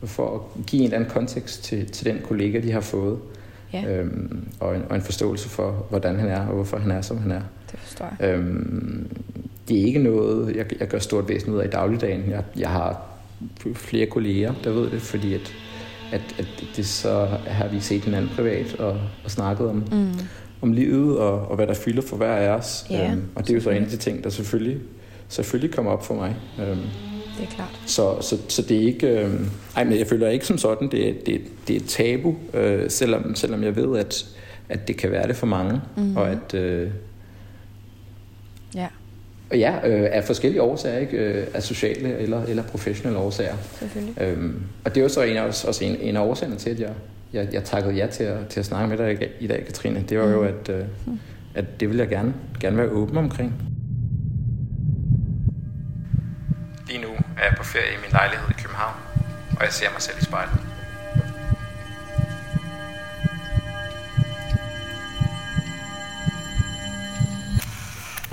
for 0.03 0.35
at 0.35 0.65
give 0.65 0.79
en 0.79 0.85
eller 0.85 0.97
anden 0.97 1.09
kontekst 1.09 1.63
til, 1.63 1.85
til 1.85 2.05
den 2.05 2.19
kollega, 2.23 2.59
de 2.59 2.71
har 2.71 2.81
fået. 2.81 3.19
Ja. 3.73 3.99
Øhm, 3.99 4.47
og, 4.59 4.75
en, 4.75 4.83
og 4.89 4.95
en 4.95 5.01
forståelse 5.01 5.49
for, 5.49 5.85
hvordan 5.89 6.19
han 6.19 6.29
er, 6.29 6.47
og 6.47 6.55
hvorfor 6.55 6.77
han 6.77 6.91
er, 6.91 7.01
som 7.01 7.17
han 7.17 7.31
er. 7.31 7.41
Det 7.71 7.79
forstår 7.79 8.15
jeg. 8.19 8.29
Øhm, 8.29 9.09
det 9.67 9.81
er 9.81 9.85
ikke 9.85 9.99
noget, 9.99 10.55
jeg, 10.55 10.65
jeg 10.79 10.87
gør 10.87 10.99
stort 10.99 11.29
væsen 11.29 11.53
ud 11.53 11.59
af 11.59 11.65
i 11.65 11.69
dagligdagen. 11.69 12.23
Jeg, 12.29 12.43
jeg 12.57 12.69
har 12.69 13.14
flere 13.73 14.05
kolleger, 14.05 14.53
der 14.63 14.71
ved 14.71 14.91
det, 14.91 15.01
fordi 15.01 15.33
at, 15.33 15.53
at, 16.11 16.21
at 16.37 16.47
det 16.75 16.85
så 16.85 17.27
har 17.47 17.67
vi 17.67 17.79
set 17.79 18.03
hinanden 18.03 18.31
privat 18.35 18.75
og, 18.79 18.99
og 19.23 19.31
snakket 19.31 19.69
om, 19.69 19.83
mm. 19.91 20.13
om 20.61 20.73
livet 20.73 21.17
og, 21.17 21.47
og 21.47 21.55
hvad 21.55 21.67
der 21.67 21.73
fylder 21.73 22.01
for 22.01 22.17
hver 22.17 22.35
af 22.35 22.49
os. 22.49 22.85
Yeah, 22.91 23.11
øhm, 23.11 23.23
og 23.35 23.43
det 23.43 23.49
er 23.49 23.55
jo 23.55 23.61
så 23.61 23.69
en 23.69 23.83
af 23.83 23.89
de 23.89 23.97
ting, 23.97 24.23
der 24.23 24.29
selvfølgelig, 24.29 24.77
selvfølgelig 25.27 25.75
kommer 25.75 25.91
op 25.91 26.05
for 26.05 26.13
mig. 26.13 26.35
Øhm, 26.59 26.79
det 27.37 27.43
er 27.43 27.51
klart. 27.55 27.79
Så, 27.85 28.21
så, 28.21 28.37
så 28.47 28.61
det 28.61 28.77
er 28.77 28.81
ikke... 28.81 29.07
Øh, 29.07 29.39
ej, 29.75 29.83
men 29.83 29.99
jeg 29.99 30.07
føler 30.07 30.29
ikke 30.29 30.45
som 30.45 30.57
sådan, 30.57 30.91
det 30.91 31.09
er, 31.09 31.13
det, 31.25 31.41
det 31.67 31.75
er 31.75 31.79
et 31.79 31.85
tabu, 31.85 32.35
øh, 32.53 32.89
selvom, 32.89 33.35
selvom 33.35 33.63
jeg 33.63 33.75
ved, 33.75 33.97
at, 33.97 34.25
at 34.69 34.87
det 34.87 34.97
kan 34.97 35.11
være 35.11 35.27
det 35.27 35.35
for 35.35 35.47
mange, 35.47 35.81
mm. 35.97 36.17
og 36.17 36.29
at... 36.29 36.53
Øh, 36.53 36.89
ja. 38.75 38.87
Og 39.51 39.57
ja, 39.57 39.87
øh, 39.87 40.09
af 40.11 40.23
forskellige 40.23 40.61
årsager, 40.61 40.97
ikke? 40.97 41.17
Øh, 41.17 41.47
af 41.53 41.63
sociale 41.63 42.17
eller, 42.17 42.43
eller 42.43 42.63
professionelle 42.63 43.19
årsager. 43.19 43.55
Selvfølgelig. 43.79 44.21
Øhm, 44.21 44.61
og 44.85 44.95
det 44.95 45.01
er 45.01 45.03
jo 45.03 45.09
så 45.09 45.21
en 45.21 45.37
af, 45.37 45.43
også 45.43 45.79
en, 45.85 45.95
en 45.99 46.15
af 46.15 46.21
årsagerne 46.21 46.55
til, 46.55 46.69
at 46.69 46.79
jeg, 46.79 46.89
jeg, 47.33 47.47
jeg 47.53 47.63
takkede 47.63 47.95
ja 47.95 48.07
til 48.07 48.23
at, 48.23 48.47
til 48.47 48.59
at 48.59 48.65
snakke 48.65 48.87
med 48.87 48.97
dig 48.97 49.29
i 49.39 49.47
dag, 49.47 49.65
Katrine. 49.65 50.05
Det 50.09 50.19
var 50.19 50.25
mm. 50.25 50.31
jo, 50.31 50.43
at, 50.43 50.69
øh, 50.69 50.85
at 51.55 51.79
det 51.79 51.89
vil 51.89 51.97
jeg 51.97 52.07
gerne, 52.07 52.33
gerne 52.59 52.77
være 52.77 52.89
åben 52.89 53.17
omkring. 53.17 53.53
Lige 56.87 57.01
nu 57.01 57.07
er 57.37 57.43
jeg 57.43 57.53
på 57.57 57.63
ferie 57.63 57.91
i 57.93 58.01
min 58.01 58.11
lejlighed 58.11 58.49
i 58.49 58.61
København, 58.61 58.95
og 59.57 59.63
jeg 59.63 59.73
ser 59.73 59.87
mig 59.93 60.01
selv 60.01 60.17
i 60.21 60.23
spejlet. 60.23 60.74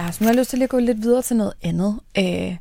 Lars, 0.03 0.21
nu 0.21 0.25
har 0.25 0.33
jeg 0.33 0.39
lyst 0.39 0.51
til 0.51 0.63
at 0.63 0.69
gå 0.69 0.79
lidt 0.79 1.03
videre 1.03 1.23
til 1.23 1.37
noget 1.37 1.53
andet. 1.63 2.01
Øh, 2.19 2.57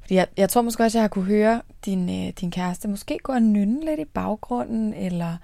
fordi 0.00 0.14
jeg, 0.14 0.26
jeg 0.36 0.48
tror 0.48 0.62
måske 0.62 0.82
også, 0.82 0.98
at 0.98 1.00
jeg 1.00 1.02
har 1.02 1.08
kunne 1.08 1.24
høre 1.24 1.62
din, 1.84 2.10
øh, 2.10 2.32
din 2.40 2.50
kæreste 2.50 2.88
måske 2.88 3.18
gå 3.22 3.32
og 3.32 3.42
nynne 3.42 3.84
lidt 3.84 4.00
i 4.00 4.04
baggrunden, 4.04 4.94
eller 4.94 5.36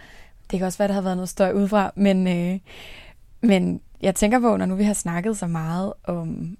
det 0.51 0.59
kan 0.59 0.67
også 0.67 0.79
være, 0.79 0.85
at 0.85 0.89
der 0.89 0.95
har 0.95 1.03
været 1.03 1.17
noget 1.17 1.29
støj 1.29 1.53
udefra, 1.53 1.93
men, 1.97 2.29
øh, 2.29 2.59
men 3.41 3.81
jeg 4.03 4.15
tænker 4.15 4.41
på, 4.41 4.57
når 4.57 4.67
nu 4.67 4.75
vi 4.75 4.85
har 4.85 4.93
snakket 4.93 5.39
så 5.39 5.47
meget 5.47 5.93
om 6.05 6.57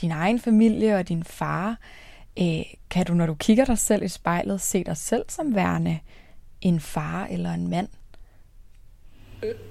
din 0.00 0.10
egen 0.10 0.40
familie 0.40 0.96
og 0.96 1.08
din 1.08 1.24
far, 1.24 1.78
øh, 2.40 2.62
kan 2.90 3.06
du, 3.06 3.14
når 3.14 3.26
du 3.26 3.34
kigger 3.34 3.64
dig 3.64 3.78
selv 3.78 4.02
i 4.02 4.08
spejlet, 4.08 4.60
se 4.60 4.84
dig 4.84 4.96
selv 4.96 5.24
som 5.28 5.54
værende 5.54 5.98
en 6.60 6.80
far 6.80 7.26
eller 7.30 7.52
en 7.52 7.68
mand? 7.68 7.88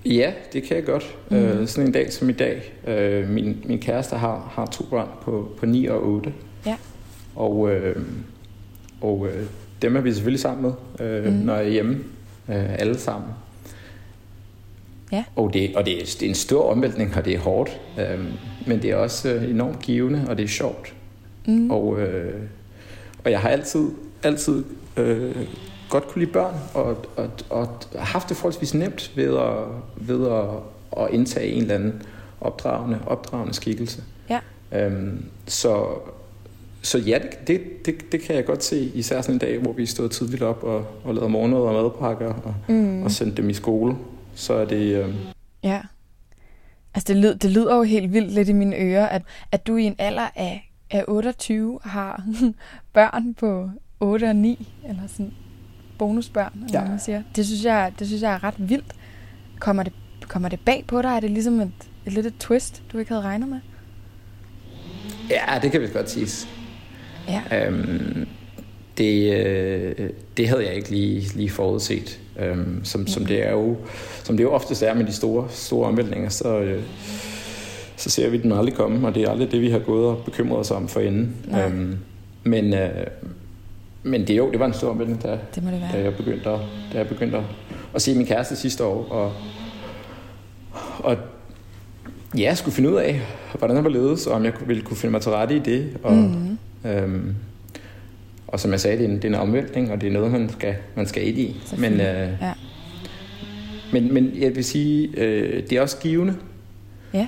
Ja, 0.06 0.34
det 0.54 0.64
kan 0.64 0.78
jeg 0.78 0.86
godt. 0.86 1.16
Mm. 1.30 1.38
Øh, 1.38 1.68
sådan 1.68 1.88
en 1.88 1.94
dag 1.94 2.14
som 2.14 2.30
i 2.30 2.34
dag. 2.34 2.74
Øh, 2.88 3.30
min, 3.30 3.64
min 3.66 3.80
kæreste 3.80 4.16
har, 4.16 4.52
har 4.56 4.66
to 4.66 4.84
børn 4.84 5.08
på, 5.22 5.52
på 5.58 5.66
9 5.66 5.86
og 5.86 6.08
8. 6.08 6.34
Ja. 6.66 6.76
Og, 7.36 7.72
øh, 7.72 8.02
og 9.02 9.28
øh, 9.28 9.44
dem 9.82 9.96
er 9.96 10.02
vi 10.02 10.14
selvfølgelig 10.14 10.40
sammen 10.40 10.74
med, 11.00 11.08
øh, 11.08 11.26
mm. 11.26 11.34
når 11.34 11.56
jeg 11.56 11.66
er 11.66 11.70
hjemme. 11.70 12.04
Øh, 12.50 12.80
alle 12.80 12.98
sammen. 12.98 13.30
Ja. 15.12 15.24
Og, 15.36 15.54
det, 15.54 15.76
og 15.76 15.86
det, 15.86 15.94
er, 15.94 16.06
det 16.20 16.24
er 16.24 16.30
en 16.30 16.36
stor 16.36 16.72
omvæltning, 16.72 17.16
og 17.16 17.26
det 17.26 17.34
er 17.36 17.40
hårdt. 17.40 17.82
Øh, 18.00 18.20
men 18.68 18.82
det 18.82 18.92
er 18.92 18.96
også 18.96 19.30
øh, 19.30 19.50
enormt 19.50 19.80
givende, 19.80 20.26
og 20.28 20.38
det 20.38 20.44
er 20.44 20.48
sjovt. 20.48 20.94
Mm. 21.48 21.72
Og, 21.72 22.00
øh, 22.00 22.42
og 23.24 23.32
jeg 23.32 23.40
har 23.40 23.50
altid, 23.50 23.86
altid 24.24 24.64
øh, 24.98 25.36
godt 25.90 26.08
kunne 26.08 26.20
lide 26.20 26.32
børn, 26.32 26.56
og, 26.74 27.06
og, 27.16 27.30
og 27.50 27.80
haft 27.96 28.30
det 28.30 28.38
forholdsvis 28.38 28.74
nemt 28.74 29.12
ved 29.16 29.38
at, 29.38 29.58
ved 29.96 30.28
at, 30.28 30.50
at 31.04 31.14
indtage 31.14 31.48
en 31.48 31.62
eller 31.62 31.76
anden 31.76 32.02
opdragende, 32.42 33.00
opdragende 33.06 33.54
skikkelse. 33.54 34.04
Ja. 34.30 34.40
Øhm, 34.72 35.26
så, 35.48 35.86
så 36.82 36.98
ja, 36.98 37.20
det, 37.48 37.86
det, 37.86 38.12
det 38.12 38.22
kan 38.22 38.36
jeg 38.36 38.46
godt 38.46 38.64
se, 38.64 38.92
især 38.94 39.22
sådan 39.22 39.36
en 39.36 39.40
dag, 39.40 39.60
hvor 39.60 39.74
vi 39.74 39.86
stod 39.86 40.10
tidligt 40.10 40.42
op 40.42 40.64
og, 40.64 40.86
og 41.04 41.14
lavede 41.14 41.30
morgenmad 41.30 41.60
og 41.60 41.74
madpakker 41.74 42.34
og, 42.34 42.56
mm. 42.68 43.04
og 43.04 43.12
sendte 43.12 43.42
dem 43.42 43.50
i 43.50 43.54
skole. 43.54 43.96
Så 44.36 44.54
er 44.54 44.66
det... 44.66 45.04
Øhm... 45.04 45.14
Ja. 45.64 45.82
Altså 46.96 47.14
det, 47.14 47.22
lyd, 47.22 47.36
det 47.36 47.52
lyder 47.52 47.76
jo 47.76 47.84
helt 47.84 48.14
vildt 48.14 48.32
lidt 48.32 48.50
i 48.50 48.54
mine 48.54 48.76
ører, 48.76 49.08
at, 49.08 49.22
at 49.52 49.68
du 49.68 49.76
i 49.76 49.84
en 49.84 49.96
alder 49.98 50.28
af, 50.36 50.72
af 50.92 51.06
28 51.08 51.80
har 51.84 52.24
børn 52.94 53.34
på 53.34 53.70
8 54.00 54.26
og 54.26 54.36
9, 54.36 54.68
eller 54.90 55.02
sådan 55.08 55.34
bonusbørn, 55.98 56.52
eller 56.68 56.82
ja. 56.82 56.90
man 56.90 57.00
siger. 57.00 57.22
Det 57.36 57.46
synes, 57.46 57.66
jeg, 57.66 57.92
det 58.00 58.08
synes 58.08 58.22
jeg 58.22 58.34
er 58.34 58.44
ret 58.44 58.56
vildt. 58.58 58.94
Kommer 59.60 59.84
det, 59.84 59.94
kommer 60.28 60.50
det 60.50 60.60
bag 60.66 60.84
på 60.88 61.02
dig? 61.02 61.10
Er 61.10 61.20
det 61.20 61.32
ligesom 61.32 61.60
et, 61.60 61.72
et 62.06 62.14
lidt 62.14 62.26
et 62.26 62.34
twist, 62.40 62.84
du 62.92 62.98
ikke 62.98 63.12
havde 63.12 63.24
regnet 63.24 63.50
med? 63.50 63.60
Ja, 65.30 65.60
det 65.62 65.72
kan 65.72 65.82
vi 65.82 65.88
godt 65.88 66.10
sige. 66.10 66.48
Ja. 67.28 67.68
Øhm, 67.68 68.28
det, 68.98 69.34
øh, 69.34 70.10
det 70.38 70.48
havde 70.48 70.66
jeg 70.66 70.76
ikke 70.76 70.90
lige, 70.90 71.22
lige 71.36 71.50
forudset. 71.50 72.20
Øhm, 72.40 72.84
som, 72.84 73.02
mm. 73.02 73.08
som, 73.08 73.26
det 73.26 73.48
er 73.48 73.52
jo, 73.52 73.78
som 74.24 74.38
det 74.38 74.44
jo 74.44 74.52
oftest 74.52 74.84
er 74.84 74.94
med 74.94 75.06
de 75.06 75.14
store, 75.14 75.48
store 75.50 75.88
omvæltninger, 75.88 76.30
så, 76.30 76.60
øh, 76.60 76.84
så 77.96 78.10
ser 78.10 78.30
vi 78.30 78.38
den 78.38 78.52
aldrig 78.52 78.74
komme, 78.74 79.08
og 79.08 79.16
det 79.16 79.24
er 79.24 79.30
aldrig 79.30 79.52
det, 79.52 79.62
vi 79.62 79.70
har 79.70 79.80
gået 79.80 80.06
og 80.08 80.22
bekymret 80.26 80.60
os 80.60 80.72
om 80.72 80.88
for 80.88 81.00
inden. 81.00 81.36
Øhm, 81.66 81.98
men, 82.44 82.74
øh, 82.74 83.08
men 84.06 84.28
det 84.28 84.38
jo, 84.38 84.52
det 84.52 84.60
var 84.60 84.66
en 84.66 84.74
stor 84.74 84.90
omvæltning, 84.90 85.24
da, 85.24 85.40
det 85.56 85.64
må 85.64 85.72
det 85.72 85.82
være. 85.82 85.92
da 85.94 86.04
jeg 86.04 86.16
begyndte, 86.16 86.50
at, 86.50 86.60
da 86.94 86.98
jeg 86.98 87.08
begyndte 87.08 87.38
at, 87.38 87.44
at 87.96 88.02
se 88.02 88.16
min 88.16 88.26
kæreste 88.26 88.56
sidste 88.56 88.84
år. 88.84 89.12
Og, 89.12 89.34
og 91.00 91.18
ja, 92.38 92.42
jeg 92.42 92.58
skulle 92.58 92.76
finde 92.76 92.90
ud 92.90 92.96
af, 92.96 93.22
hvordan 93.58 93.76
jeg 93.76 93.84
var 93.84 93.90
ledet, 93.90 94.28
og 94.28 94.34
om 94.34 94.46
jeg 94.46 94.54
ville 94.66 94.82
kunne 94.82 94.98
finde 94.98 95.12
mig 95.12 95.22
til 95.22 95.32
rette 95.32 95.56
i 95.56 95.60
det. 95.60 95.98
Og, 96.04 96.14
mm-hmm. 96.14 96.58
øhm, 96.86 97.36
og 98.48 98.60
som 98.60 98.72
jeg 98.72 98.80
sagde, 98.80 98.98
det 98.98 99.06
er 99.06 99.10
en, 99.10 99.16
det 99.16 99.26
er 99.26 99.28
en 99.28 99.36
omvæltning, 99.36 99.92
og 99.92 100.02
det 100.02 100.08
er 100.08 100.14
noget, 100.14 100.32
man 100.32 100.50
skal, 100.50 100.76
man 100.96 101.06
skal 101.06 101.28
ind 101.28 101.38
i. 101.38 101.62
Men, 101.78 101.94
øh, 101.94 102.30
ja. 102.42 102.54
men, 103.94 104.14
men 104.14 104.32
jeg 104.40 104.56
vil 104.56 104.64
sige, 104.64 105.10
øh, 105.18 105.64
det 105.70 105.72
er 105.72 105.82
også 105.82 105.98
givende. 106.00 106.36
Ja. 107.14 107.28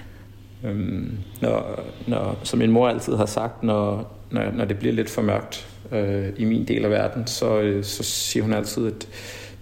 Øhm, 0.64 1.18
når, 1.42 1.84
når, 2.08 2.40
som 2.44 2.60
min 2.60 2.72
mor 2.72 2.90
altid 2.90 3.16
har 3.16 3.26
sagt, 3.26 3.64
når, 3.64 4.14
når, 4.32 4.52
når 4.52 4.66
det 4.66 4.78
bliver 4.78 4.94
lidt 4.94 5.10
for 5.10 5.22
mørkt, 5.22 5.68
øh, 5.92 6.30
i 6.38 6.46
min 6.46 6.68
del 6.68 6.86
af 6.86 6.92
verden, 6.92 7.28
så, 7.28 7.60
øh, 7.60 7.84
så 7.84 8.04
siger 8.04 8.44
hun 8.44 8.54
altid, 8.54 8.88
at 8.88 9.08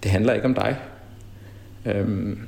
det 0.02 0.10
handler 0.10 0.32
ikke 0.32 0.46
om 0.46 0.54
dig. 0.54 0.76
Øhm, 1.86 2.38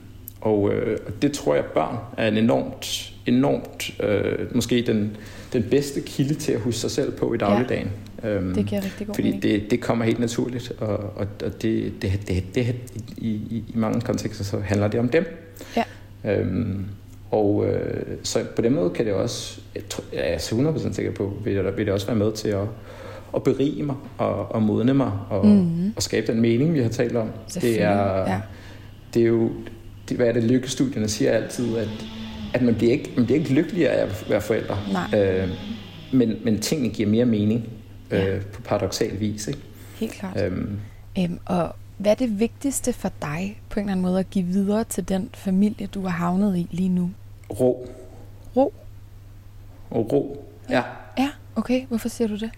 og, 0.40 0.72
øh, 0.72 0.98
det 1.22 1.32
tror 1.32 1.54
jeg, 1.54 1.64
børn 1.64 1.96
er 2.16 2.28
en 2.28 2.36
enormt, 2.36 3.12
enormt 3.26 4.00
øh, 4.02 4.54
måske 4.54 4.84
den, 4.86 5.16
den 5.52 5.62
bedste 5.62 6.00
kilde 6.00 6.34
til 6.34 6.52
at 6.52 6.60
huske 6.60 6.80
sig 6.80 6.90
selv 6.90 7.12
på 7.12 7.34
i 7.34 7.36
dagligdagen. 7.36 7.90
Ja, 8.22 8.28
øhm, 8.28 8.54
det 8.54 8.66
giver 8.66 8.84
rigtig 8.84 9.06
god 9.06 9.14
Fordi 9.14 9.40
det, 9.40 9.70
det 9.70 9.80
kommer 9.80 10.04
helt 10.04 10.18
naturligt, 10.18 10.72
og, 10.78 10.96
og, 10.96 11.26
og 11.44 11.62
det, 11.62 11.92
det, 12.02 12.20
det, 12.28 12.44
det, 12.54 12.76
i, 13.16 13.28
i, 13.28 13.64
i 13.68 13.72
mange 13.74 14.00
kontekster 14.00 14.44
så 14.44 14.58
handler 14.58 14.88
det 14.88 15.00
om 15.00 15.08
dem. 15.08 15.26
Ja. 15.76 15.84
Øhm, 16.24 16.84
og 17.30 17.66
øh, 17.66 18.04
så 18.22 18.44
på 18.56 18.62
den 18.62 18.74
måde 18.74 18.90
kan 18.90 19.06
det 19.06 19.14
også, 19.14 19.60
jeg, 19.74 19.82
er 20.12 20.38
100% 20.38 20.92
sikker 20.92 21.12
på, 21.12 21.32
vil 21.44 21.56
det, 21.56 21.76
vil 21.76 21.86
det 21.86 21.94
også 21.94 22.06
være 22.06 22.16
med 22.16 22.32
til 22.32 22.48
at, 22.48 22.64
at 23.34 23.42
berige 23.42 23.82
mig 23.82 23.96
og, 24.18 24.52
og 24.52 24.62
modne 24.62 24.94
mig 24.94 25.12
og, 25.30 25.46
mm-hmm. 25.46 25.92
og 25.96 26.02
skabe 26.02 26.32
den 26.32 26.40
mening, 26.40 26.74
vi 26.74 26.82
har 26.82 26.88
talt 26.88 27.16
om. 27.16 27.30
Det 27.54 27.82
er, 27.82 28.18
ja. 28.18 28.40
det 29.14 29.22
er 29.22 29.26
jo, 29.26 29.50
det, 30.08 30.16
hvad 30.16 30.26
er 30.26 30.32
det, 30.32 30.44
lykkestudierne 30.44 31.08
siger 31.08 31.32
altid, 31.32 31.76
at, 31.76 31.88
at 32.54 32.62
man, 32.62 32.74
bliver 32.74 32.92
ikke, 32.92 33.12
man 33.16 33.24
bliver 33.24 33.38
ikke 33.38 33.52
lykkeligere 33.52 33.92
af 33.92 34.02
at 34.02 34.26
være 34.28 34.40
forældre. 34.40 34.78
Nej. 34.92 35.20
Øh, 35.20 35.48
men, 36.12 36.34
men 36.44 36.60
tingene 36.60 36.88
giver 36.88 37.08
mere 37.08 37.24
mening 37.24 37.64
ja. 38.10 38.28
øh, 38.28 38.44
på 38.44 38.62
paradoxal 38.62 39.20
vis. 39.20 39.48
Ikke? 39.48 39.60
Helt 40.00 40.12
klart. 40.12 40.42
Øhm, 40.42 40.78
øhm, 41.18 41.38
og 41.46 41.74
hvad 41.96 42.12
er 42.12 42.16
det 42.16 42.40
vigtigste 42.40 42.92
for 42.92 43.12
dig 43.22 43.60
på 43.68 43.80
en 43.80 43.84
eller 43.84 43.92
anden 43.92 44.02
måde 44.02 44.18
at 44.18 44.30
give 44.30 44.44
videre 44.44 44.84
til 44.84 45.08
den 45.08 45.30
familie, 45.34 45.86
du 45.86 46.02
har 46.02 46.08
havnet 46.08 46.56
i 46.56 46.68
lige 46.70 46.88
nu? 46.88 47.10
Ro. 47.60 47.88
Ro? 48.56 48.74
Og 49.90 50.12
ro, 50.12 50.44
ja. 50.70 50.82
Ja, 51.18 51.28
okay. 51.56 51.86
Hvorfor 51.86 52.08
siger 52.08 52.28
du 52.28 52.36
det? 52.36 52.50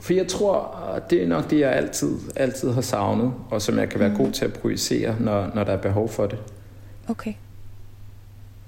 For 0.00 0.12
jeg 0.12 0.28
tror, 0.28 0.78
det 1.10 1.22
er 1.22 1.26
nok 1.26 1.50
det, 1.50 1.60
jeg 1.60 1.72
altid, 1.72 2.18
altid 2.36 2.72
har 2.72 2.80
savnet, 2.80 3.32
og 3.50 3.62
som 3.62 3.78
jeg 3.78 3.88
kan 3.88 4.00
være 4.00 4.08
mm. 4.08 4.16
god 4.16 4.32
til 4.32 4.44
at 4.44 4.52
projicere, 4.52 5.16
når, 5.20 5.50
når 5.54 5.64
der 5.64 5.72
er 5.72 5.80
behov 5.80 6.08
for 6.08 6.26
det. 6.26 6.38
Okay. 7.08 7.32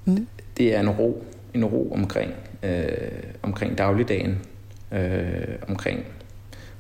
Mm. 0.05 0.27
Det 0.57 0.75
er 0.75 0.81
en 0.81 0.91
ro, 0.91 1.25
en 1.55 1.65
ro 1.65 1.93
omkring, 1.93 2.33
øh, 2.63 2.89
omkring 3.43 3.79
dagligdagen, 3.79 4.39
øh, 4.93 5.31
omkring 5.69 6.05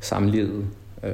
samlivet, 0.01 0.67
øh, 1.03 1.13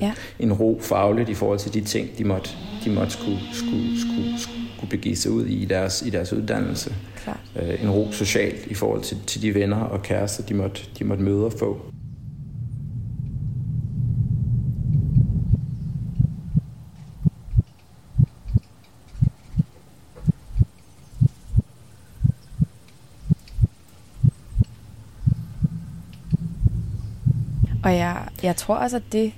ja. 0.00 0.12
en 0.38 0.52
ro 0.52 0.78
fagligt 0.82 1.28
i 1.28 1.34
forhold 1.34 1.58
til 1.58 1.74
de 1.74 1.80
ting, 1.80 2.18
de 2.18 2.24
måtte, 2.24 2.50
de 2.84 2.90
måtte 2.90 3.12
skulle, 3.12 3.38
skulle, 3.52 4.00
skulle, 4.00 4.40
skulle 4.40 4.90
begive 4.90 5.16
sig 5.16 5.30
ud 5.30 5.46
i 5.46 5.64
deres, 5.64 6.02
i 6.02 6.10
deres 6.10 6.32
uddannelse. 6.32 6.94
Klart. 7.16 7.40
Øh, 7.56 7.82
en 7.82 7.90
ro 7.90 8.12
socialt 8.12 8.66
i 8.66 8.74
forhold 8.74 9.02
til, 9.02 9.16
til 9.26 9.42
de 9.42 9.54
venner 9.54 9.80
og 9.80 10.02
kærester, 10.02 10.42
de 10.42 10.54
måtte, 10.54 10.82
de 10.98 11.04
måtte 11.04 11.22
møde 11.22 11.44
og 11.44 11.52
få. 11.52 11.93
Og 27.84 27.96
jeg, 27.96 28.28
jeg 28.42 28.56
tror 28.56 28.74
også, 28.74 28.96
at 28.96 29.02
det 29.12 29.32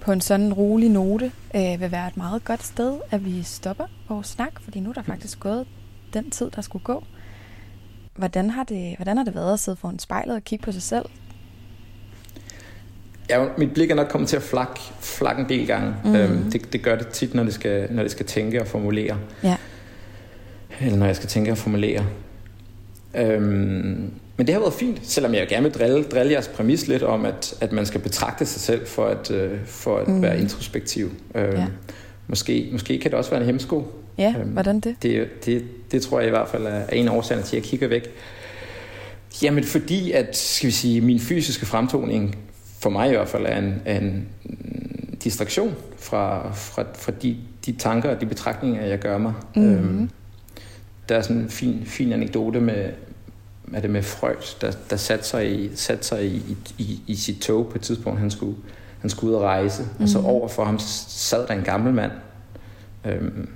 på 0.00 0.12
en 0.12 0.20
sådan 0.20 0.52
rolig 0.52 0.88
note 0.88 1.32
øh, 1.56 1.80
vil 1.80 1.92
være 1.92 2.08
et 2.08 2.16
meget 2.16 2.44
godt 2.44 2.64
sted, 2.64 2.98
at 3.10 3.24
vi 3.24 3.42
stopper 3.42 3.84
vores 4.08 4.26
snak, 4.26 4.52
fordi 4.64 4.80
nu 4.80 4.90
er 4.90 4.94
der 4.94 5.02
faktisk 5.02 5.40
gået 5.40 5.66
den 6.14 6.30
tid, 6.30 6.50
der 6.56 6.62
skulle 6.62 6.84
gå. 6.84 7.04
Hvordan 8.16 8.50
har 8.50 8.64
det, 8.64 8.96
hvordan 8.96 9.16
har 9.16 9.24
det 9.24 9.34
været 9.34 9.52
at 9.52 9.60
sidde 9.60 9.76
foran 9.76 9.98
spejlet 9.98 10.36
og 10.36 10.44
kigge 10.44 10.64
på 10.64 10.72
sig 10.72 10.82
selv? 10.82 11.04
Ja, 13.30 13.46
mit 13.58 13.74
blik 13.74 13.90
er 13.90 13.94
nok 13.94 14.08
kommet 14.08 14.28
til 14.28 14.36
at 14.36 14.42
flakke 14.42 14.80
flak 15.00 15.38
en 15.38 15.48
del 15.48 15.66
gange. 15.66 15.94
Mm. 16.04 16.14
Øhm, 16.14 16.50
det, 16.50 16.72
det 16.72 16.82
gør 16.82 16.96
det 16.96 17.08
tit, 17.08 17.34
når 17.34 17.44
det, 17.44 17.54
skal, 17.54 17.92
når 17.92 18.02
det 18.02 18.12
skal 18.12 18.26
tænke 18.26 18.60
og 18.60 18.66
formulere. 18.66 19.18
Ja. 19.42 19.56
Eller 20.80 20.98
når 20.98 21.06
jeg 21.06 21.16
skal 21.16 21.28
tænke 21.28 21.50
og 21.50 21.58
formulere. 21.58 22.06
Øhm, 23.14 24.12
men 24.42 24.46
det 24.46 24.54
har 24.54 24.60
været 24.60 24.74
fint, 24.74 25.00
selvom 25.02 25.34
jeg 25.34 25.48
gerne 25.48 25.62
vil 25.62 25.72
drille, 25.72 26.02
drille 26.02 26.32
jeres 26.32 26.48
præmis 26.48 26.86
lidt 26.86 27.02
om, 27.02 27.24
at, 27.24 27.54
at 27.60 27.72
man 27.72 27.86
skal 27.86 28.00
betragte 28.00 28.46
sig 28.46 28.60
selv 28.60 28.86
for 28.86 29.06
at, 29.06 29.30
øh, 29.30 29.58
for 29.66 29.98
at 29.98 30.08
mm. 30.08 30.22
være 30.22 30.40
introspektiv. 30.40 31.10
Øhm, 31.34 31.56
ja. 31.56 31.66
måske, 32.26 32.68
måske 32.72 32.98
kan 32.98 33.10
det 33.10 33.18
også 33.18 33.30
være 33.30 33.40
en 33.40 33.46
hemsko. 33.46 33.92
Ja, 34.18 34.34
øhm, 34.38 34.48
hvordan 34.48 34.80
det? 34.80 34.96
det? 35.02 35.44
Det, 35.44 35.64
det 35.92 36.02
tror 36.02 36.18
jeg 36.20 36.26
i 36.26 36.30
hvert 36.30 36.48
fald 36.48 36.66
er 36.66 36.86
en 36.86 37.08
af 37.08 37.16
årsagerne 37.16 37.46
til, 37.46 37.56
at 37.56 37.62
jeg 37.62 37.70
kigger 37.70 37.88
væk. 37.88 38.08
Jamen 39.42 39.64
fordi, 39.64 40.12
at 40.12 40.36
skal 40.36 40.66
vi 40.66 40.72
sige, 40.72 41.00
min 41.00 41.20
fysiske 41.20 41.66
fremtoning, 41.66 42.36
for 42.80 42.90
mig 42.90 43.08
i 43.08 43.12
hvert 43.12 43.28
fald, 43.28 43.46
er 43.46 43.58
en, 43.58 43.82
er 43.84 43.98
en 43.98 44.28
distraktion 45.24 45.74
fra, 45.96 46.52
fra, 46.54 46.84
fra 46.94 47.12
de, 47.22 47.36
de 47.66 47.72
tanker 47.72 48.10
og 48.10 48.20
de 48.20 48.26
betragtninger, 48.26 48.84
jeg 48.84 48.98
gør 48.98 49.18
mig. 49.18 49.32
Mm. 49.56 49.74
Øhm, 49.74 50.10
der 51.08 51.16
er 51.16 51.22
sådan 51.22 51.36
en 51.36 51.50
fin, 51.50 51.82
fin 51.84 52.12
anekdote 52.12 52.60
med, 52.60 52.90
er 53.74 53.80
det 53.80 53.90
med 53.90 54.02
Freud, 54.02 54.56
der, 54.60 54.72
der 54.90 54.96
satte 54.96 55.24
sig, 55.24 55.60
i, 55.60 55.70
satte 55.74 56.04
sig 56.04 56.26
i, 56.26 56.56
i, 56.78 57.00
i 57.06 57.14
sit 57.14 57.40
tog 57.40 57.68
på 57.68 57.74
et 57.74 57.82
tidspunkt, 57.82 58.20
han 58.20 58.30
skulle, 58.30 58.56
han 59.00 59.10
skulle 59.10 59.30
ud 59.30 59.36
og 59.36 59.42
rejse. 59.42 59.82
Mm. 59.82 60.02
Og 60.02 60.08
så 60.08 60.18
mhm. 60.18 60.26
over 60.26 60.48
for 60.48 60.64
ham 60.64 60.78
sad 60.78 61.46
der 61.46 61.54
en 61.54 61.64
gammel 61.64 61.94
mand. 61.94 62.12
Øhm, 63.06 63.48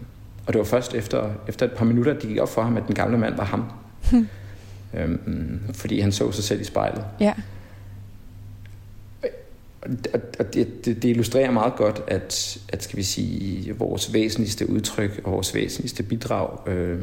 og 0.47 0.53
det 0.53 0.59
var 0.59 0.65
først 0.65 0.95
efter, 0.95 1.31
efter 1.49 1.67
et 1.67 1.73
par 1.73 1.85
minutter, 1.85 2.13
det 2.13 2.29
gik 2.29 2.39
op 2.39 2.49
for 2.49 2.63
ham, 2.63 2.77
at 2.77 2.83
den 2.87 2.95
gamle 2.95 3.19
mand 3.19 3.37
var 3.37 3.45
ham. 3.45 3.65
Mm. 4.13 4.29
Øhm, 4.95 5.61
fordi 5.75 6.01
han 6.01 6.13
så 6.13 6.33
sig 6.33 6.45
selv 6.45 6.61
i 6.61 6.65
spejlet. 6.65 7.05
Ja. 7.21 7.35
Og 10.39 10.55
det, 10.55 10.85
det, 10.85 11.03
det 11.03 11.05
illustrerer 11.05 11.51
meget 11.51 11.77
godt, 11.77 12.03
at, 12.09 12.59
at 12.69 12.83
skal 12.83 12.97
vi 12.97 13.03
sige, 13.03 13.77
vores 13.77 14.13
væsentligste 14.13 14.71
udtryk 14.71 15.21
og 15.25 15.33
vores 15.33 15.55
væsentligste 15.55 16.03
bidrag 16.03 16.69
øh, 16.69 17.03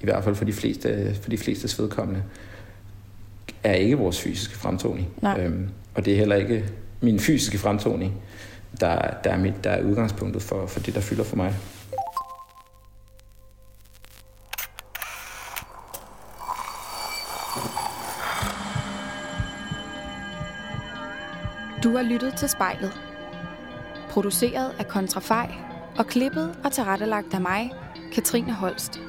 i 0.00 0.04
hvert 0.04 0.24
fald 0.24 0.34
for 0.34 0.44
de 0.44 0.52
fleste, 0.52 1.14
for 1.22 1.30
de 1.30 1.38
fleste 1.38 1.82
vedkommende, 1.82 2.22
er 3.64 3.74
ikke 3.74 3.96
vores 3.96 4.20
fysiske 4.20 4.54
fremtoning. 4.56 5.08
Øhm, 5.38 5.68
og 5.94 6.04
det 6.04 6.12
er 6.12 6.18
heller 6.18 6.36
ikke 6.36 6.64
min 7.00 7.20
fysiske 7.20 7.58
fremtoning, 7.58 8.14
der, 8.80 8.98
der, 9.24 9.30
er, 9.30 9.38
mit, 9.38 9.64
der 9.64 9.70
er 9.70 9.82
udgangspunktet 9.82 10.42
for, 10.42 10.66
for 10.66 10.80
det, 10.80 10.94
der 10.94 11.00
fylder 11.00 11.24
for 11.24 11.36
mig. 11.36 11.54
Du 21.82 21.96
har 21.96 22.02
lyttet 22.02 22.34
til 22.36 22.48
spejlet. 22.48 22.92
Produceret 24.10 24.72
af 24.78 24.88
Kontrafej 24.88 25.54
og 25.98 26.06
klippet 26.06 26.58
og 26.64 26.72
tilrettelagt 26.72 27.34
af 27.34 27.40
mig, 27.40 27.72
Katrine 28.12 28.52
Holst. 28.52 29.00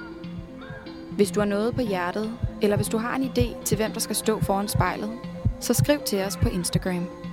Hvis 1.17 1.31
du 1.31 1.39
har 1.39 1.47
noget 1.47 1.75
på 1.75 1.81
hjertet, 1.81 2.31
eller 2.61 2.75
hvis 2.75 2.87
du 2.87 2.97
har 2.97 3.15
en 3.15 3.23
idé 3.23 3.63
til, 3.63 3.77
hvem 3.77 3.91
der 3.91 3.99
skal 3.99 4.15
stå 4.15 4.39
foran 4.39 4.67
spejlet, 4.67 5.11
så 5.59 5.73
skriv 5.73 5.99
til 6.05 6.19
os 6.19 6.37
på 6.37 6.49
Instagram. 6.49 7.26